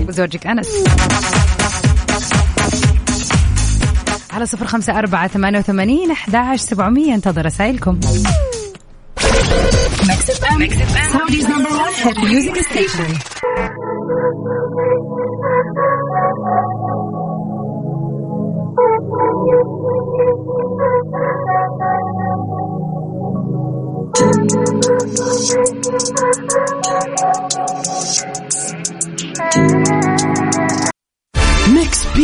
وزوجك 0.07 0.47
أنس. 0.47 0.67
على 4.31 4.45
صفر 4.45 4.65
خمسة 4.65 4.99
أربعة 4.99 5.27
ثمانية 5.27 5.59
وثمانين 5.59 6.11
أحد 6.11 6.55
سبعمية 6.55 7.15
انتظر 7.15 7.45
رسائلكم. 7.45 7.99
ميكس 10.07 10.31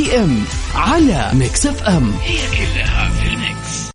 PM 0.08 0.44
على 0.76 1.32
Mix 1.34 1.66
FM. 1.66 2.12
هي 2.24 2.38
كلها 2.38 3.10
في 3.10 3.28
ال 3.28 3.40
Mix. 3.40 3.92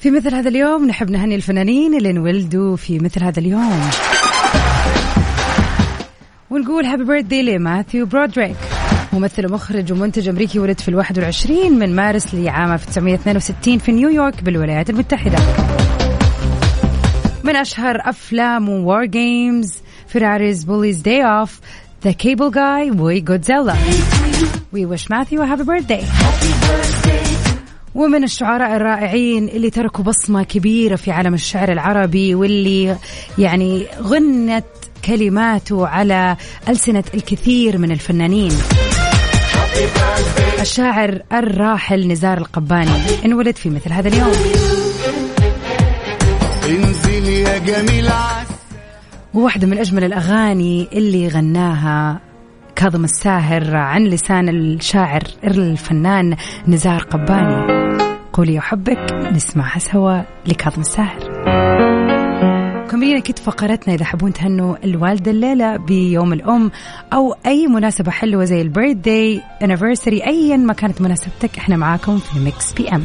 في 0.00 0.10
مثل 0.10 0.34
هذا 0.34 0.48
اليوم 0.48 0.86
نحب 0.86 1.10
نهني 1.10 1.34
الفنانين 1.34 1.94
اللي 1.94 2.10
انولدوا 2.10 2.76
في 2.76 2.98
مثل 2.98 3.22
هذا 3.24 3.40
اليوم. 3.40 3.90
ونقول 6.50 6.84
happy 6.84 7.04
birthday 7.04 7.42
لماثيو 7.42 8.06
برودريك 8.06 8.56
ممثل 9.12 9.46
ومخرج 9.46 9.92
ومنتج 9.92 10.28
أمريكي 10.28 10.58
ولد 10.58 10.80
في 10.80 10.88
الواحد 10.88 11.18
والعشرين 11.18 11.78
من 11.78 11.96
مارس 11.96 12.34
لعام 12.34 12.72
1962 12.72 13.78
في 13.78 13.92
نيويورك 13.92 14.44
بالولايات 14.44 14.90
المتحدة. 14.90 15.38
من 17.48 17.56
أشهر 17.56 18.02
أفلام 18.04 18.68
WarGames 18.68 19.04
Ferris 19.04 19.74
Bueller's 20.08 20.64
Day 20.64 21.00
Off 21.00 21.22
The 21.22 21.60
Cable 22.04 22.12
Guy 22.12 22.50
و 22.50 22.90
Godzilla 22.90 23.74
we 24.72 24.86
wish 24.86 25.10
Matthew 25.10 25.42
happy 25.42 25.62
birthday 25.62 25.98
ومن 27.94 28.24
الشعراء 28.24 28.76
الرائعين 28.76 29.48
اللي 29.48 29.70
تركوا 29.70 30.04
بصمة 30.04 30.42
كبيرة 30.42 30.96
في 30.96 31.10
عالم 31.10 31.34
الشعر 31.34 31.72
العربي 31.72 32.34
واللي 32.34 32.96
يعني 33.38 33.86
غنت 34.02 34.64
كلماته 35.04 35.86
على 35.86 36.36
ألسنة 36.68 37.04
الكثير 37.14 37.78
من 37.78 37.90
الفنانين. 37.92 38.52
الشاعر 40.60 41.22
الراحل 41.32 42.08
نزار 42.08 42.38
القباني 42.38 43.24
انولد 43.24 43.56
في 43.56 43.70
مثل 43.70 43.92
هذا 43.92 44.08
اليوم. 44.08 44.32
جميل 47.68 48.08
وواحدة 49.34 49.66
من 49.66 49.78
أجمل 49.78 50.04
الأغاني 50.04 50.88
اللي 50.92 51.28
غناها 51.28 52.20
كاظم 52.76 53.04
الساهر 53.04 53.76
عن 53.76 54.04
لسان 54.04 54.48
الشاعر 54.48 55.22
الفنان 55.44 56.36
نزار 56.68 57.02
قباني. 57.02 57.88
قولي 58.32 58.58
أحبك 58.58 59.12
نسمعها 59.32 59.78
سوا 59.78 60.22
لكاظم 60.46 60.80
الساهر. 60.80 61.18
مكملين 62.90 63.16
أكيد 63.16 63.38
فقرتنا 63.38 63.94
إذا 63.94 64.04
تحبون 64.04 64.32
تهنوا 64.32 64.76
الوالدة 64.84 65.30
الليلة 65.30 65.76
بيوم 65.76 66.32
الأم 66.32 66.70
أو 67.12 67.34
أي 67.46 67.66
مناسبة 67.66 68.10
حلوة 68.10 68.44
زي 68.44 68.62
ال 68.62 68.96
birthday 68.96 69.42
anniversary 69.64 70.26
أيا 70.26 70.56
ما 70.56 70.72
كانت 70.72 71.00
مناسبتك 71.00 71.58
إحنا 71.58 71.76
معاكم 71.76 72.18
في 72.18 72.38
Mix 72.38 72.72
PM 72.72 73.04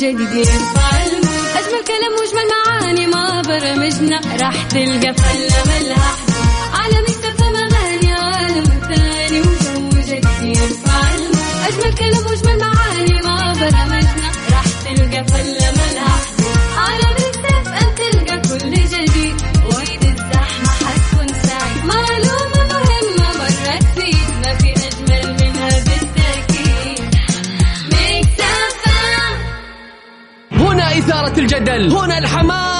وجو 0.00 0.18
جديد. 0.18 0.46
يرفع 0.46 0.90
أجمل 1.58 1.84
كلام 1.88 2.12
وأجمل 2.18 2.48
معاني 2.50 3.06
ما 3.06 3.42
برمجنا. 3.42 4.20
راح 4.40 4.62
تلقى 4.62 5.14
فلة 5.14 5.62
ملها 5.66 6.12
أجمل 11.68 11.94
كلام 11.98 12.26
وأجمل 12.26 12.58
معاني 12.58 13.22
ما 13.22 13.52
برمجنا. 13.52 14.28
راح 14.52 14.64
تلقى 14.84 15.24
فلة 15.24 15.72
ملها 15.78 16.09
الجدل. 31.40 31.92
هنا 31.92 32.18
الحماس. 32.18 32.79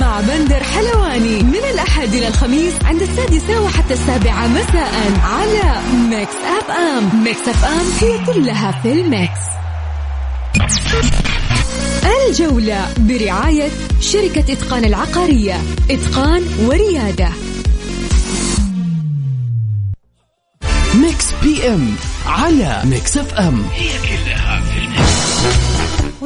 مع 0.00 0.20
بندر 0.20 0.62
حلواني 0.62 1.42
من 1.42 1.64
الأحد 1.70 2.14
إلى 2.14 2.28
الخميس 2.28 2.72
عند 2.84 3.02
السادسة 3.02 3.60
وحتى 3.62 3.94
السابعة 3.94 4.46
مساء 4.46 5.20
على 5.24 5.82
Mix 6.10 6.34
FM. 6.34 7.24
Mix 7.24 7.48
FM 7.48 7.86
هي 8.00 8.24
كلها 8.26 8.72
في 8.82 8.92
ال 8.92 9.02
Mix. 9.02 9.40
الجولة 12.28 12.86
برعاية 12.98 13.68
شركة 14.00 14.52
إتقان 14.52 14.84
العقارية 14.84 15.60
إتقان 15.90 16.42
وريادة. 16.66 17.28
Mix 20.94 21.26
PM 21.42 21.94
على 22.26 22.82
Mix 22.84 23.16
FM. 23.16 23.62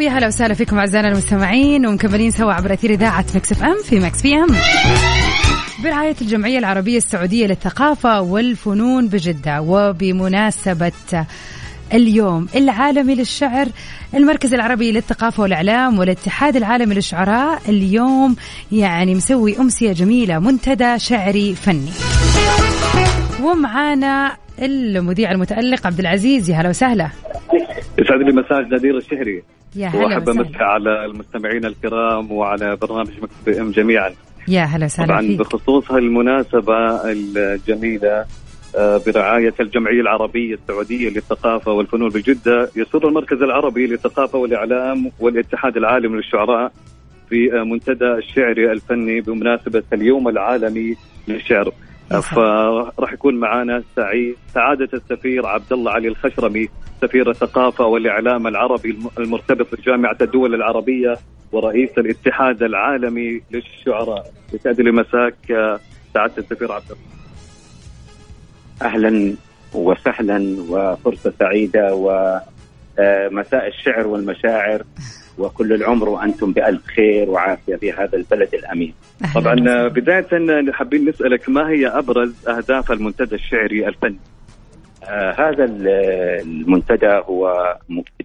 ويا 0.02 0.10
هلا 0.10 0.26
وسهلا 0.26 0.54
فيكم 0.54 0.78
أعزائنا 0.78 1.08
المستمعين 1.08 1.86
ومكملين 1.86 2.30
سوا 2.30 2.52
عبر 2.52 2.72
أثير 2.72 2.90
إذاعة 2.90 3.24
Mix 3.34 3.52
FM 3.52 3.82
في 3.84 4.00
Mix 4.00 4.22
PM. 4.22 4.46
برعاية 5.84 6.14
الجمعية 6.20 6.58
العربية 6.58 6.96
السعودية 6.96 7.46
للثقافة 7.46 8.20
والفنون 8.20 9.08
بجدة 9.08 9.60
وبمناسبة 9.60 10.92
اليوم 11.94 12.48
العالمي 12.56 13.14
للشعر 13.14 13.68
المركز 14.14 14.54
العربي 14.54 14.92
للثقافة 14.92 15.42
والإعلام 15.42 15.98
والاتحاد 15.98 16.56
العالمي 16.56 16.94
للشعراء 16.94 17.62
اليوم 17.68 18.36
يعني 18.72 19.14
مسوي 19.14 19.58
أمسية 19.58 19.92
جميلة 19.92 20.38
منتدى 20.38 20.98
شعري 20.98 21.54
فني. 21.54 21.90
ومعانا 23.42 24.36
المذيع 24.62 25.30
المتألق 25.30 25.86
عبد 25.86 25.98
العزيز 26.00 26.50
يا 26.50 26.56
هلا 26.56 26.68
وسهلا. 26.68 27.08
يسعد 27.98 28.20
لي 28.20 28.32
مساج 28.32 28.66
نادير 28.72 28.96
الشهري. 28.96 29.42
يا 29.76 29.88
هلا 29.88 30.04
وأحب 30.04 30.28
أمسي 30.28 30.56
على 30.56 31.04
المستمعين 31.04 31.64
الكرام 31.64 32.32
وعلى 32.32 32.76
برنامج 32.76 33.10
مكتب 33.22 33.60
إم 33.60 33.70
جميعا. 33.70 34.10
يا 34.48 34.62
هلا 34.62 34.84
وسهلا 34.84 35.08
طبعا 35.08 35.20
فيك. 35.20 35.38
بخصوص 35.38 35.92
هالمناسبة 35.92 37.00
الجميلة 37.10 38.24
برعاية 39.06 39.54
الجمعية 39.60 40.00
العربية 40.00 40.54
السعودية 40.54 41.08
للثقافة 41.08 41.72
والفنون 41.72 42.08
بجدة 42.08 42.70
يسر 42.76 43.08
المركز 43.08 43.42
العربي 43.42 43.86
للثقافة 43.86 44.38
والإعلام 44.38 45.10
والاتحاد 45.20 45.76
العالمي 45.76 46.16
للشعراء 46.16 46.72
في 47.28 47.48
منتدى 47.66 48.12
الشعري 48.12 48.72
الفني 48.72 49.20
بمناسبة 49.20 49.82
اليوم 49.92 50.28
العالمي 50.28 50.96
للشعر. 51.28 51.72
فراح 52.20 53.12
يكون 53.12 53.34
معنا 53.34 53.82
سعيد 53.96 54.36
سعادة 54.54 54.88
السفير 54.94 55.46
عبد 55.46 55.72
الله 55.72 55.92
علي 55.92 56.08
الخشرمي 56.08 56.68
سفير 57.02 57.30
الثقافة 57.30 57.86
والإعلام 57.86 58.46
العربي 58.46 58.98
المرتبط 59.18 59.74
بجامعة 59.74 60.16
الدول 60.20 60.54
العربية 60.54 61.18
ورئيس 61.52 61.90
الاتحاد 61.98 62.62
العالمي 62.62 63.40
للشعراء. 63.50 64.32
يسعد 64.52 64.80
لي 64.80 64.90
مساك 64.92 65.50
آه، 65.50 65.80
سعادة 66.14 66.34
السفير 66.38 66.72
عبد 66.72 66.90
الله 66.90 67.02
أهلا 68.82 69.34
وسهلا 69.74 70.56
وفرصة 70.68 71.32
سعيدة 71.38 71.94
ومساء 71.94 73.68
الشعر 73.68 74.06
والمشاعر. 74.06 74.82
وكل 75.38 75.72
العمر 75.72 76.08
وأنتم 76.08 76.52
بألف 76.52 76.86
خير 76.86 77.30
وعافية 77.30 77.76
في 77.76 77.92
هذا 77.92 78.16
البلد 78.16 78.54
الأمين. 78.54 78.94
طبعا 79.34 79.54
بداية 79.88 80.72
حابين 80.72 81.08
نسألك 81.08 81.48
ما 81.48 81.70
هي 81.70 81.86
أبرز 81.86 82.48
أهداف 82.48 82.92
المنتدى 82.92 83.34
الشعري 83.34 83.88
الفني؟ 83.88 84.18
آه 85.04 85.32
هذا 85.32 85.64
المنتدى 85.64 87.06
هو 87.06 87.76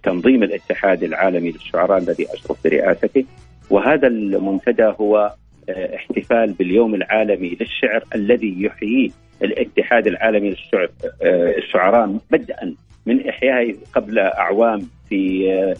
تنظيم 0.03 0.43
الاتحاد 0.43 1.03
العالمي 1.03 1.51
للشعراء 1.51 1.97
الذي 1.97 2.27
أشرف 2.33 2.57
برئاسته 2.63 3.25
وهذا 3.69 4.07
المنتدى 4.07 4.93
هو 5.01 5.33
آه 5.69 5.95
احتفال 5.95 6.53
باليوم 6.53 6.95
العالمي 6.95 7.57
للشعر 7.59 8.03
الذي 8.15 8.63
يحييه 8.63 9.09
الاتحاد 9.43 10.07
العالمي 10.07 10.49
للشعر 10.49 10.89
آه، 11.21 11.57
الشعراء 11.57 12.17
بدءا 12.31 12.75
من 13.05 13.29
إحيائه 13.29 13.75
قبل 13.93 14.19
أعوام 14.19 14.87
في 15.09 15.51
آه، 15.51 15.75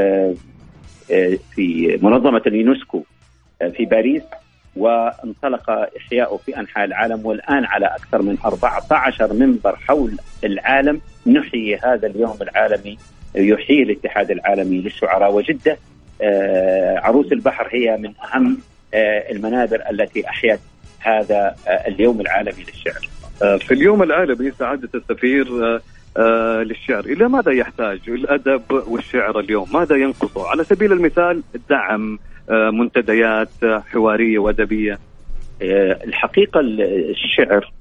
آه، 0.00 0.34
في 1.54 1.98
منظمة 2.02 2.42
اليونسكو 2.46 3.02
في 3.76 3.84
باريس 3.84 4.22
وانطلق 4.76 5.70
احياؤه 5.70 6.36
في 6.36 6.56
أنحاء 6.56 6.84
العالم 6.84 7.26
والآن 7.26 7.64
على 7.64 7.86
أكثر 7.86 8.22
من 8.22 8.36
14 8.44 9.32
منبر 9.32 9.76
حول 9.76 10.16
العالم 10.44 11.00
نحيي 11.26 11.76
هذا 11.76 12.06
اليوم 12.06 12.36
العالمي 12.42 12.98
يحيي 13.34 13.82
الاتحاد 13.82 14.30
العالمي 14.30 14.80
للشعراء. 14.80 15.32
وجدة 15.32 15.78
عروس 17.02 17.32
البحر 17.32 17.68
هي 17.70 17.96
من 17.96 18.12
أهم 18.34 18.58
المنابر 19.30 19.82
التي 19.90 20.28
أحيت 20.28 20.60
هذا 21.00 21.56
آه، 21.68 21.88
اليوم 21.88 22.20
العالمي 22.20 22.64
للشعر. 22.68 23.08
آه، 23.42 23.56
في 23.56 23.74
اليوم 23.74 24.02
العالمي 24.02 24.50
سعادة 24.50 24.88
السفير 24.94 25.46
آه، 26.16 26.62
للشعر. 26.62 27.04
إلى 27.04 27.28
ماذا 27.28 27.52
يحتاج؟ 27.52 28.00
الأدب 28.08 28.62
والشعر 28.86 29.40
اليوم 29.40 29.68
ماذا 29.72 29.96
ينقصه؟ 29.96 30.48
على 30.48 30.64
سبيل 30.64 30.92
المثال 30.92 31.42
دعم 31.70 32.18
منتديات 32.50 33.48
حوارية 33.92 34.38
وأدبية. 34.38 34.98
الحقيقة 35.62 36.60
الشعر 36.60 37.72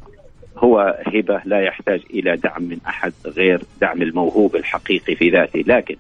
هو 0.58 1.04
هبة 1.08 1.42
لا 1.46 1.62
يحتاج 1.62 2.02
إلى 2.10 2.38
دعم 2.38 2.64
من 2.64 2.78
أحد 2.88 3.14
غير 3.26 3.62
دعم 3.82 4.02
الموهوب 4.02 4.56
الحقيقي 4.56 5.16
في 5.16 5.30
ذاته. 5.30 5.64
لكن 5.68 5.96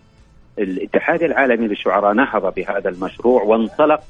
الاتحاد 0.59 1.23
العالمي 1.23 1.67
للشعراء 1.67 2.13
نهض 2.13 2.53
بهذا 2.53 2.89
المشروع 2.89 3.43
وانطلق 3.43 4.03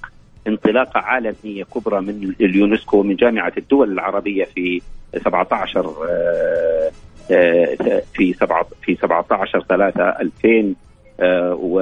انطلاقة 0.47 0.99
عالمية 0.99 1.63
كبرى 1.63 2.01
من 2.01 2.33
اليونسكو 2.41 2.97
ومن 2.97 3.15
جامعة 3.15 3.53
الدول 3.57 3.91
العربية 3.91 4.43
في 4.43 4.81
17 5.17 5.95
آه، 7.31 7.77
آه، 7.81 8.03
في 8.13 8.33
في 8.81 8.95
17 8.95 9.65
3 9.69 10.09
2000 10.09 10.75
و 11.53 11.79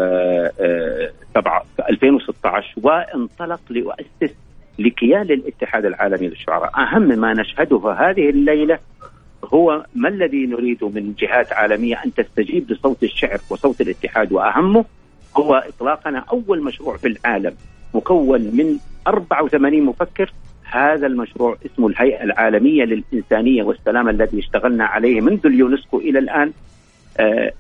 2016 1.90 2.74
وانطلق 2.84 3.60
ليؤسس 3.70 4.36
لكيان 4.80 5.22
الاتحاد 5.22 5.86
العالمي 5.86 6.28
للشعراء. 6.28 6.72
أهم 6.80 7.20
ما 7.20 7.34
نشهده 7.34 7.92
هذه 7.92 8.30
الليلة 8.30 8.80
هو 9.54 9.86
ما 9.96 10.10
الذي 10.10 10.46
نريده 10.46 10.90
من 10.90 11.14
جهات 11.14 11.54
عالمية 11.54 12.02
أن 12.06 12.14
تستجيب 12.14 12.72
لصوت 12.72 13.04
الشعر 13.04 13.40
وصوت 13.50 13.82
الاتحاد 13.82 14.32
وأهمه 14.34 14.86
هو 15.38 15.54
إطلاقنا 15.56 16.26
أول 16.32 16.64
مشروع 16.64 16.98
في 16.98 17.08
العالم 17.08 17.54
مكون 17.94 18.42
من 18.42 18.78
84 19.08 19.82
مفكر 19.82 20.34
هذا 20.72 21.08
المشروع 21.08 21.58
اسمه 21.66 21.88
الهيئة 21.88 22.24
العالمية 22.24 22.84
للإنسانية 22.84 23.64
والسلام 23.64 24.10
الذي 24.10 24.40
اشتغلنا 24.40 24.86
عليه 24.86 25.22
منذ 25.22 25.46
اليونسكو 25.46 25.98
إلى 25.98 26.20
الآن 26.20 26.52
آه، 27.20 27.52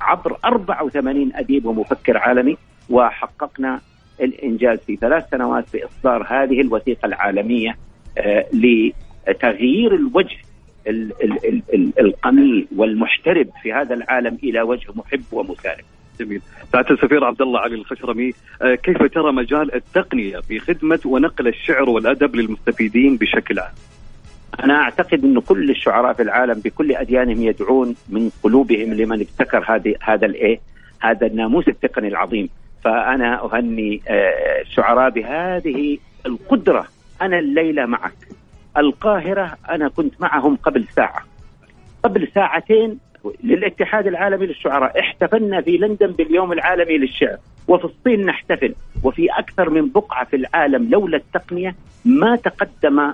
عبر 0.00 0.36
84 0.44 1.30
أديب 1.34 1.66
ومفكر 1.66 2.18
عالمي 2.18 2.56
وحققنا 2.90 3.80
الإنجاز 4.20 4.78
في 4.78 4.96
ثلاث 4.96 5.30
سنوات 5.30 5.64
بإصدار 5.72 6.26
هذه 6.28 6.60
الوثيقة 6.60 7.06
العالمية 7.06 7.76
آه، 8.18 8.46
لتغيير 8.52 9.94
الوجه 9.94 10.36
القميء 12.00 12.66
والمحترب 12.76 13.48
في 13.62 13.72
هذا 13.72 13.94
العالم 13.94 14.38
إلى 14.42 14.60
وجه 14.62 14.86
محب 14.94 15.22
ومسالم 15.32 15.84
جميل 16.20 16.40
سعاده 16.72 16.90
السفير 16.90 17.24
عبد 17.24 17.42
الله 17.42 17.60
علي 17.60 17.74
الخشرمي 17.74 18.32
آه، 18.62 18.74
كيف 18.74 19.02
ترى 19.02 19.32
مجال 19.32 19.74
التقنية 19.74 20.38
في 20.40 20.58
خدمة 20.58 21.00
ونقل 21.04 21.48
الشعر 21.48 21.90
والأدب 21.90 22.36
للمستفيدين 22.36 23.16
بشكل 23.16 23.58
عام؟ 23.58 23.72
أنا 24.64 24.74
أعتقد 24.74 25.24
انه 25.24 25.40
كل 25.40 25.70
الشعراء 25.70 26.12
في 26.12 26.22
العالم 26.22 26.60
بكل 26.60 26.92
أديانهم 26.92 27.42
يدعون 27.42 27.96
من 28.08 28.30
قلوبهم 28.42 28.94
لمن 28.94 29.20
ابتكر 29.20 29.64
هذه 29.68 29.94
هذا 30.02 30.26
الإيه؟ 30.26 30.60
هذا 31.00 31.26
الناموس 31.26 31.68
التقني 31.68 32.08
العظيم. 32.08 32.48
فأنا 32.84 33.44
أهني 33.44 34.00
آه، 34.08 34.60
الشعراء 34.60 35.10
بهذه 35.10 35.98
القدرة. 36.26 36.86
أنا 37.22 37.38
الليلة 37.38 37.86
معك. 37.86 38.28
القاهرة 38.76 39.56
أنا 39.70 39.88
كنت 39.88 40.20
معهم 40.20 40.56
قبل 40.56 40.84
ساعة. 40.96 41.24
قبل 42.04 42.28
ساعتين 42.34 42.98
للاتحاد 43.44 44.06
العالمي 44.06 44.46
للشعراء. 44.46 45.00
احتفلنا 45.00 45.60
في 45.60 45.76
لندن 45.76 46.06
باليوم 46.06 46.52
العالمي 46.52 46.98
للشعر. 46.98 47.36
وفي 47.68 47.84
الصين 47.84 48.26
نحتفل. 48.26 48.74
وفي 49.02 49.26
أكثر 49.30 49.70
من 49.70 49.88
بقعة 49.88 50.24
في 50.24 50.36
العالم 50.36 50.90
لولا 50.90 51.16
التقنية 51.16 51.74
ما 52.04 52.36
تقدم 52.36 53.12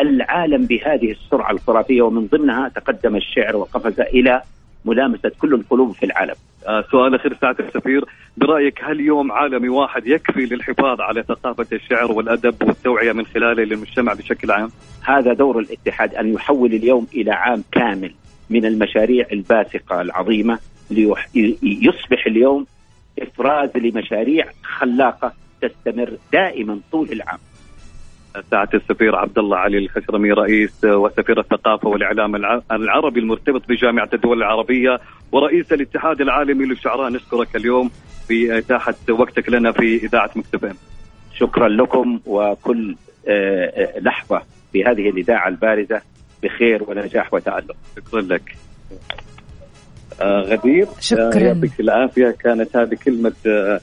العالم 0.00 0.66
بهذه 0.66 1.10
السرعة 1.10 1.50
الخرافية. 1.50 2.02
ومن 2.02 2.26
ضمنها 2.26 2.68
تقدم 2.68 3.16
الشعر 3.16 3.56
وقفز 3.56 4.00
إلى 4.00 4.42
ملامسة 4.84 5.32
كل 5.38 5.54
القلوب 5.54 5.92
في 5.92 6.06
العالم. 6.06 6.34
آه 6.66 6.84
سؤال 6.90 7.14
أخير 7.14 7.36
سعادة 7.40 7.64
السفير. 7.64 8.04
برأيك 8.36 8.84
هل 8.84 9.00
يوم 9.00 9.32
عالمي 9.32 9.68
واحد 9.68 10.06
يكفي 10.06 10.46
للحفاظ 10.46 11.00
على 11.00 11.22
ثقافة 11.22 11.66
الشعر 11.72 12.12
والأدب 12.12 12.54
والتوعية 12.62 13.12
من 13.12 13.26
خلاله 13.26 13.64
للمجتمع 13.64 14.12
بشكل 14.12 14.50
عام؟ 14.50 14.70
هذا 15.04 15.32
دور 15.32 15.58
الاتحاد 15.58 16.14
أن 16.14 16.34
يحول 16.34 16.74
اليوم 16.74 17.06
إلى 17.14 17.30
عام 17.30 17.64
كامل. 17.72 18.12
من 18.50 18.66
المشاريع 18.66 19.26
الباسقة 19.32 20.00
العظيمة 20.00 20.58
ليصبح 20.90 22.26
اليوم 22.26 22.66
إفراز 23.18 23.76
لمشاريع 23.76 24.46
خلاقة 24.62 25.32
تستمر 25.62 26.12
دائما 26.32 26.80
طول 26.92 27.12
العام. 27.12 27.38
سعادة 28.50 28.78
السفير 28.78 29.16
عبد 29.16 29.38
الله 29.38 29.56
علي 29.56 29.78
الخشرمي 29.78 30.32
رئيس 30.32 30.84
وسفير 30.84 31.40
الثقافة 31.40 31.88
والإعلام 31.88 32.36
العربي 32.72 33.20
المرتبط 33.20 33.68
بجامعة 33.68 34.08
الدول 34.14 34.38
العربية 34.38 35.00
ورئيس 35.32 35.72
الاتحاد 35.72 36.20
العالمي 36.20 36.64
للشعراء. 36.64 37.10
نشكرك 37.10 37.56
اليوم 37.56 37.90
في 38.28 38.58
إتاحة 38.58 38.94
وقتك 39.08 39.48
لنا 39.48 39.72
في 39.72 39.96
إذاعة 39.96 40.30
مكتبين 40.36 40.74
شكرا 41.34 41.68
لكم 41.68 42.20
وكل 42.26 42.96
آه، 43.28 43.64
آه، 43.66 44.00
لحظة 44.00 44.42
في 44.72 44.84
هذه 44.84 45.08
الإذاعة 45.10 45.48
البارزة. 45.48 46.00
بخير 46.42 46.82
ونجاح 46.88 47.34
وتألق 47.34 47.76
شكرا 47.96 48.20
لك. 48.20 48.56
آه 50.22 50.40
غدير 50.40 50.86
شكرا. 51.00 51.34
آه 51.34 51.38
يعطيك 51.38 51.80
العافية. 51.80 52.34
كانت 52.44 52.76
هذه 52.76 52.96
كلمة 53.04 53.32
آه 53.46 53.80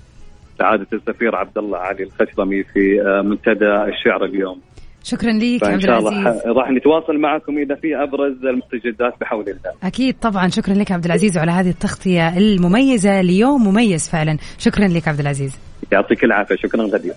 سعادة 0.60 0.88
السفير 0.94 1.36
عبد 1.36 1.58
الله 1.58 1.78
علي 1.78 2.04
الخشرمي 2.04 2.64
في 2.64 3.02
آه 3.02 3.22
منتدى 3.22 3.94
الشعر 3.94 4.26
اليوم. 4.26 4.62
شكرا 5.04 5.32
لك 5.32 5.64
عبد 5.64 5.84
العزيز. 5.84 6.42
راح 6.46 6.72
نتواصل 6.72 7.18
معكم 7.18 7.58
إذا 7.58 7.76
في 7.76 7.96
أبرز 7.96 8.46
المستجدات 8.46 9.14
بحول 9.22 9.44
الله. 9.44 9.74
أكيد 9.84 10.16
طبعا. 10.22 10.48
شكرا 10.48 10.74
لك 10.74 10.92
عبد 10.92 11.06
العزيز 11.06 11.38
وعلى 11.38 11.52
هذه 11.52 11.70
التغطية 11.70 12.38
المميزة. 12.38 13.22
ليوم 13.22 13.68
مميز 13.68 14.10
فعلا. 14.10 14.38
شكرا 14.58 14.88
لك 14.88 15.08
عبد 15.08 15.20
العزيز. 15.20 15.60
يعطيك 15.92 16.24
العافية. 16.24 16.56
شكرا 16.56 16.84
غدير. 16.84 17.14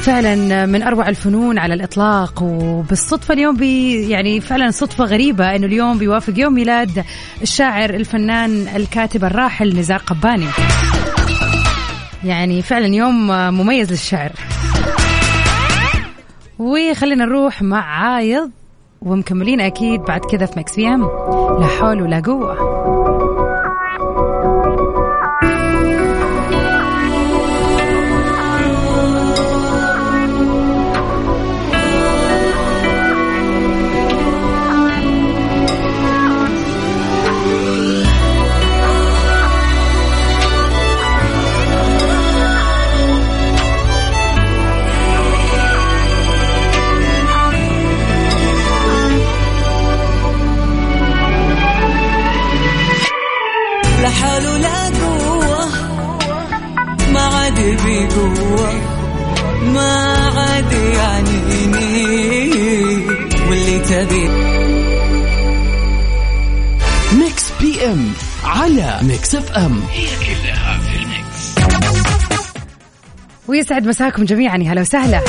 فعلا 0.00 0.66
من 0.66 0.82
أروع 0.82 1.08
الفنون 1.08 1.58
على 1.58 1.74
الإطلاق 1.74 2.42
وبالصدفة 2.42 3.34
اليوم 3.34 3.56
بي 3.56 4.08
يعني 4.08 4.40
فعلا 4.40 4.70
صدفة 4.70 5.04
غريبة 5.04 5.56
إنه 5.56 5.66
اليوم 5.66 5.98
بيوافق 5.98 6.32
يوم 6.36 6.54
ميلاد 6.54 7.04
الشاعر 7.42 7.90
الفنان 7.90 8.68
الكاتب 8.76 9.24
الراحل 9.24 9.78
نزار 9.78 9.98
قباني. 9.98 10.46
يعني 12.24 12.62
فعلا 12.62 12.86
يوم 12.86 13.26
مميز 13.30 13.90
للشعر 13.90 14.32
وخلينا 16.58 17.24
نروح 17.24 17.62
مع 17.62 17.84
عايض 17.84 18.50
ومكملين 19.02 19.60
أكيد 19.60 20.00
بعد 20.00 20.20
كذا 20.20 20.46
في 20.46 20.58
Mix 20.58 20.76
PM 20.76 21.02
لا 21.60 21.66
حول 21.66 22.02
ولا 22.02 22.20
قوة. 22.20 23.39
على 68.60 68.98
Mix 69.02 69.34
FM 69.34 69.82
ويسعد 73.48 73.86
مساكم 73.86 74.24
جميعا. 74.24 74.56
يا 74.56 74.72
هلا 74.72 74.80
وسهلا. 74.80 75.20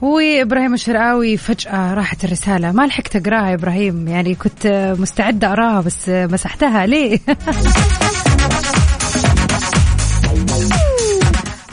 وإبراهيم 0.00 0.74
الشرقاوي 0.74 1.36
فجأة 1.36 1.94
راحت 1.94 2.24
الرسالة. 2.24 2.72
ما 2.72 2.86
لحقت 2.86 3.16
أقراها 3.16 3.48
يا 3.48 3.54
إبراهيم. 3.54 4.08
يعني 4.08 4.34
كنت 4.34 4.94
مستعدة 4.98 5.48
أقراها 5.48 5.80
بس 5.80 6.08
مسحتها. 6.08 6.86
ليه؟ 6.86 7.18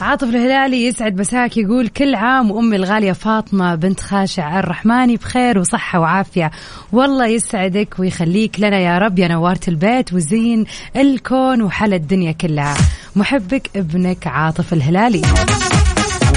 عاطف 0.08 0.28
الهلالي 0.28 0.86
يسعد 0.86 1.20
مساك 1.20 1.56
يقول 1.56 1.88
كل 1.88 2.14
عام 2.14 2.50
وأمي 2.50 2.76
الغالية 2.76 3.12
فاطمة 3.12 3.74
بنت 3.74 4.00
خاشع 4.00 4.58
الرحماني 4.58 5.16
بخير 5.16 5.58
وصحة 5.58 6.00
وعافية. 6.00 6.50
والله 6.92 7.26
يسعدك 7.26 7.94
ويخليك 7.98 8.60
لنا 8.60 8.78
يا 8.78 8.98
رب 8.98 9.18
يا 9.18 9.28
نوارة 9.28 9.60
البيت 9.68 10.12
وزين 10.12 10.64
الكون 10.96 11.62
وحل 11.62 11.94
الدنيا 11.94 12.32
كلها. 12.32 12.76
محبك 13.16 13.70
ابنك 13.76 14.26
عاطف 14.26 14.72
الهلالي. 14.72 15.22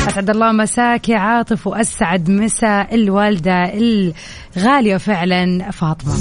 أسعد 0.08 0.30
الله 0.30 0.52
مساك 0.52 1.10
يا 1.10 1.18
عاطف 1.18 1.68
وأسعد 1.68 2.30
مساء 2.30 2.96
الوالدة 2.96 3.74
الغالية 3.74 4.98
فعلا 4.98 5.72
فاطمة. 5.72 6.14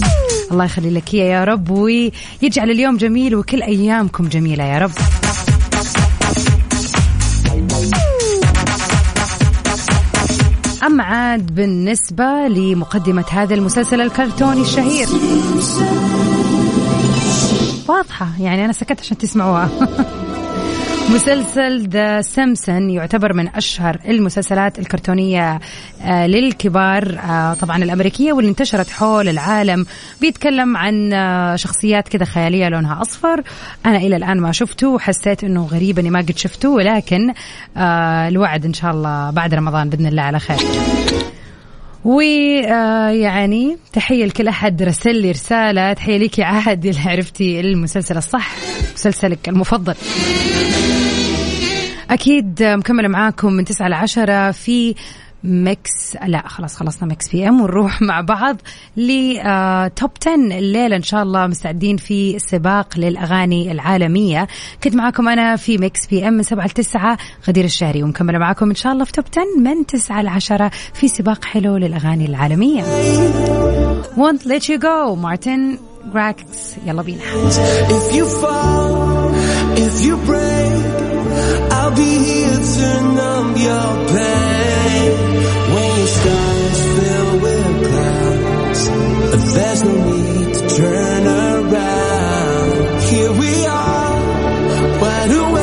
الله 0.53 0.65
يخلي 0.65 0.91
لك 0.91 1.15
يا 1.15 1.45
رب 1.45 1.71
ويجعل 1.71 2.71
اليوم 2.71 2.97
جميل 2.97 3.35
وكل 3.35 3.63
أيامكم 3.63 4.29
جميلة 4.29 4.65
يا 4.65 4.79
رب. 4.79 4.93
أما 10.83 11.05
عاد 11.05 11.55
بالنسبة 11.55 12.49
لمقدمة 12.49 13.25
هذا 13.31 13.55
المسلسل 13.55 14.01
الكرتوني 14.01 14.61
الشهير. 14.61 15.09
واضحة 17.89 18.29
يعني 18.41 18.65
أنا 18.65 18.73
سكت 18.73 19.01
عشان 19.01 19.19
تسمعوها. 19.19 19.69
مسلسل 21.15 21.89
ذا 21.89 22.21
سيمسون 22.21 22.91
يعتبر 22.91 23.33
من 23.33 23.49
أشهر 23.49 23.99
المسلسلات 24.09 24.79
الكرتونية 24.79 25.61
آه، 26.03 26.27
للكبار 26.27 27.19
آه، 27.19 27.55
طبعا 27.55 27.77
الأمريكية 27.77 28.33
واللي 28.33 28.51
انتشرت 28.51 28.91
حول 28.91 29.29
العالم. 29.29 29.87
بيتكلم 30.21 30.77
عن 30.77 31.13
آه، 31.13 31.57
شخصيات 31.57 32.09
كذا 32.09 32.25
خيالية 32.25 32.69
لونها 32.69 33.01
أصفر. 33.03 33.43
أنا 33.87 33.97
إلى 33.97 34.17
الآن 34.17 34.41
ما 34.41 34.53
شفته 34.53 34.89
وحسيت 34.89 35.45
أنه 35.45 35.67
غريب 35.67 35.99
أني 35.99 36.11
ما 36.11 36.19
قد 36.19 36.39
شفته 36.39 36.69
ولكن 36.69 37.33
الوعد 38.29 38.65
إن 38.65 38.73
شاء 38.73 38.91
الله 38.91 39.31
بعد 39.31 39.55
رمضان 39.55 39.89
بإذن 39.89 40.07
الله 40.07 40.23
على 40.23 40.39
خير. 40.39 40.59
ويعني 42.05 43.77
تحية 43.93 44.25
لكل 44.25 44.49
أحد 44.49 44.83
رسل 44.83 45.15
لي 45.23 45.31
رسالة. 45.31 45.93
تحية 45.93 46.19
لك 46.19 46.39
يا 46.39 46.45
عادل 46.45 46.97
عرفتي 47.07 47.61
المسلسل 47.61 48.17
الصح. 48.17 48.51
مسلسلك 49.01 49.49
المفضل. 49.49 49.95
أكيد 52.11 52.63
مكملة 52.63 53.09
معاكم 53.09 53.53
من 53.53 53.65
9 53.65 53.89
ل 53.89 53.93
10 53.93 54.51
في 54.51 54.95
Mix 55.45 56.17
لا 56.27 56.49
خلاص 56.49 56.77
خلصنا 56.77 57.09
Mix 57.09 57.29
PM 57.29 57.61
ونروح 57.61 58.03
مع 58.03 58.21
بعض 58.21 58.57
ل 58.97 59.25
Top 59.25 60.11
10 60.23 60.35
الليلة 60.35 60.97
إن 60.97 61.03
شاء 61.03 61.23
الله 61.23 61.47
مستعدين 61.47 61.97
في 61.97 62.39
سباق 62.39 62.99
للأغاني 62.99 63.73
العالمية. 63.73 64.49
كنت 64.85 64.95
معاكم 64.95 65.29
أنا 65.29 65.57
في 65.57 65.79
Mix 65.79 66.07
PM 66.07 66.33
من 66.33 66.43
7 66.43 66.67
ل 66.67 66.71
9 66.71 67.19
غدير 67.49 67.65
الشهري 67.65 68.03
ومكملة 68.03 68.39
معاكم 68.39 68.69
إن 68.69 68.75
شاء 68.75 68.93
الله 68.93 69.05
في 69.05 69.13
Top 69.13 69.25
10 69.33 69.45
من 69.59 69.87
9 69.87 70.23
ل 70.23 70.29
10 70.29 70.71
في 70.95 71.09
سباق 71.09 71.45
حلو 71.45 71.77
للأغاني 71.77 72.27
العالمية. 72.27 72.83
Won't 74.17 74.43
let 74.47 74.63
you 74.69 74.79
go 74.83 75.17
مارتن 75.17 75.79
جاريكس 76.05 76.77
يلا 76.87 77.03
بينا 77.03 77.23
If 77.89 78.15
you 78.17 78.25
fall, 78.43 79.35
if 79.87 79.95
you 80.05 80.17
break, 80.31 80.85
I'll 81.77 81.95
be 82.05 82.13
here 82.31 82.59
to 82.75 82.89
numb 83.19 83.51
your 83.69 83.89
pain. 84.15 85.11
When 85.75 85.91
your 85.99 86.13
sky 86.19 86.53
is 86.71 86.81
filled 86.97 87.37
with 87.43 87.69
clouds, 87.89 88.83
there's 89.55 89.83
no 89.89 89.95
need 90.17 90.55
to 90.59 90.63
turn 90.77 91.23
around. 91.27 93.03
Here 93.11 93.33
we 93.43 93.53
are. 93.67 93.90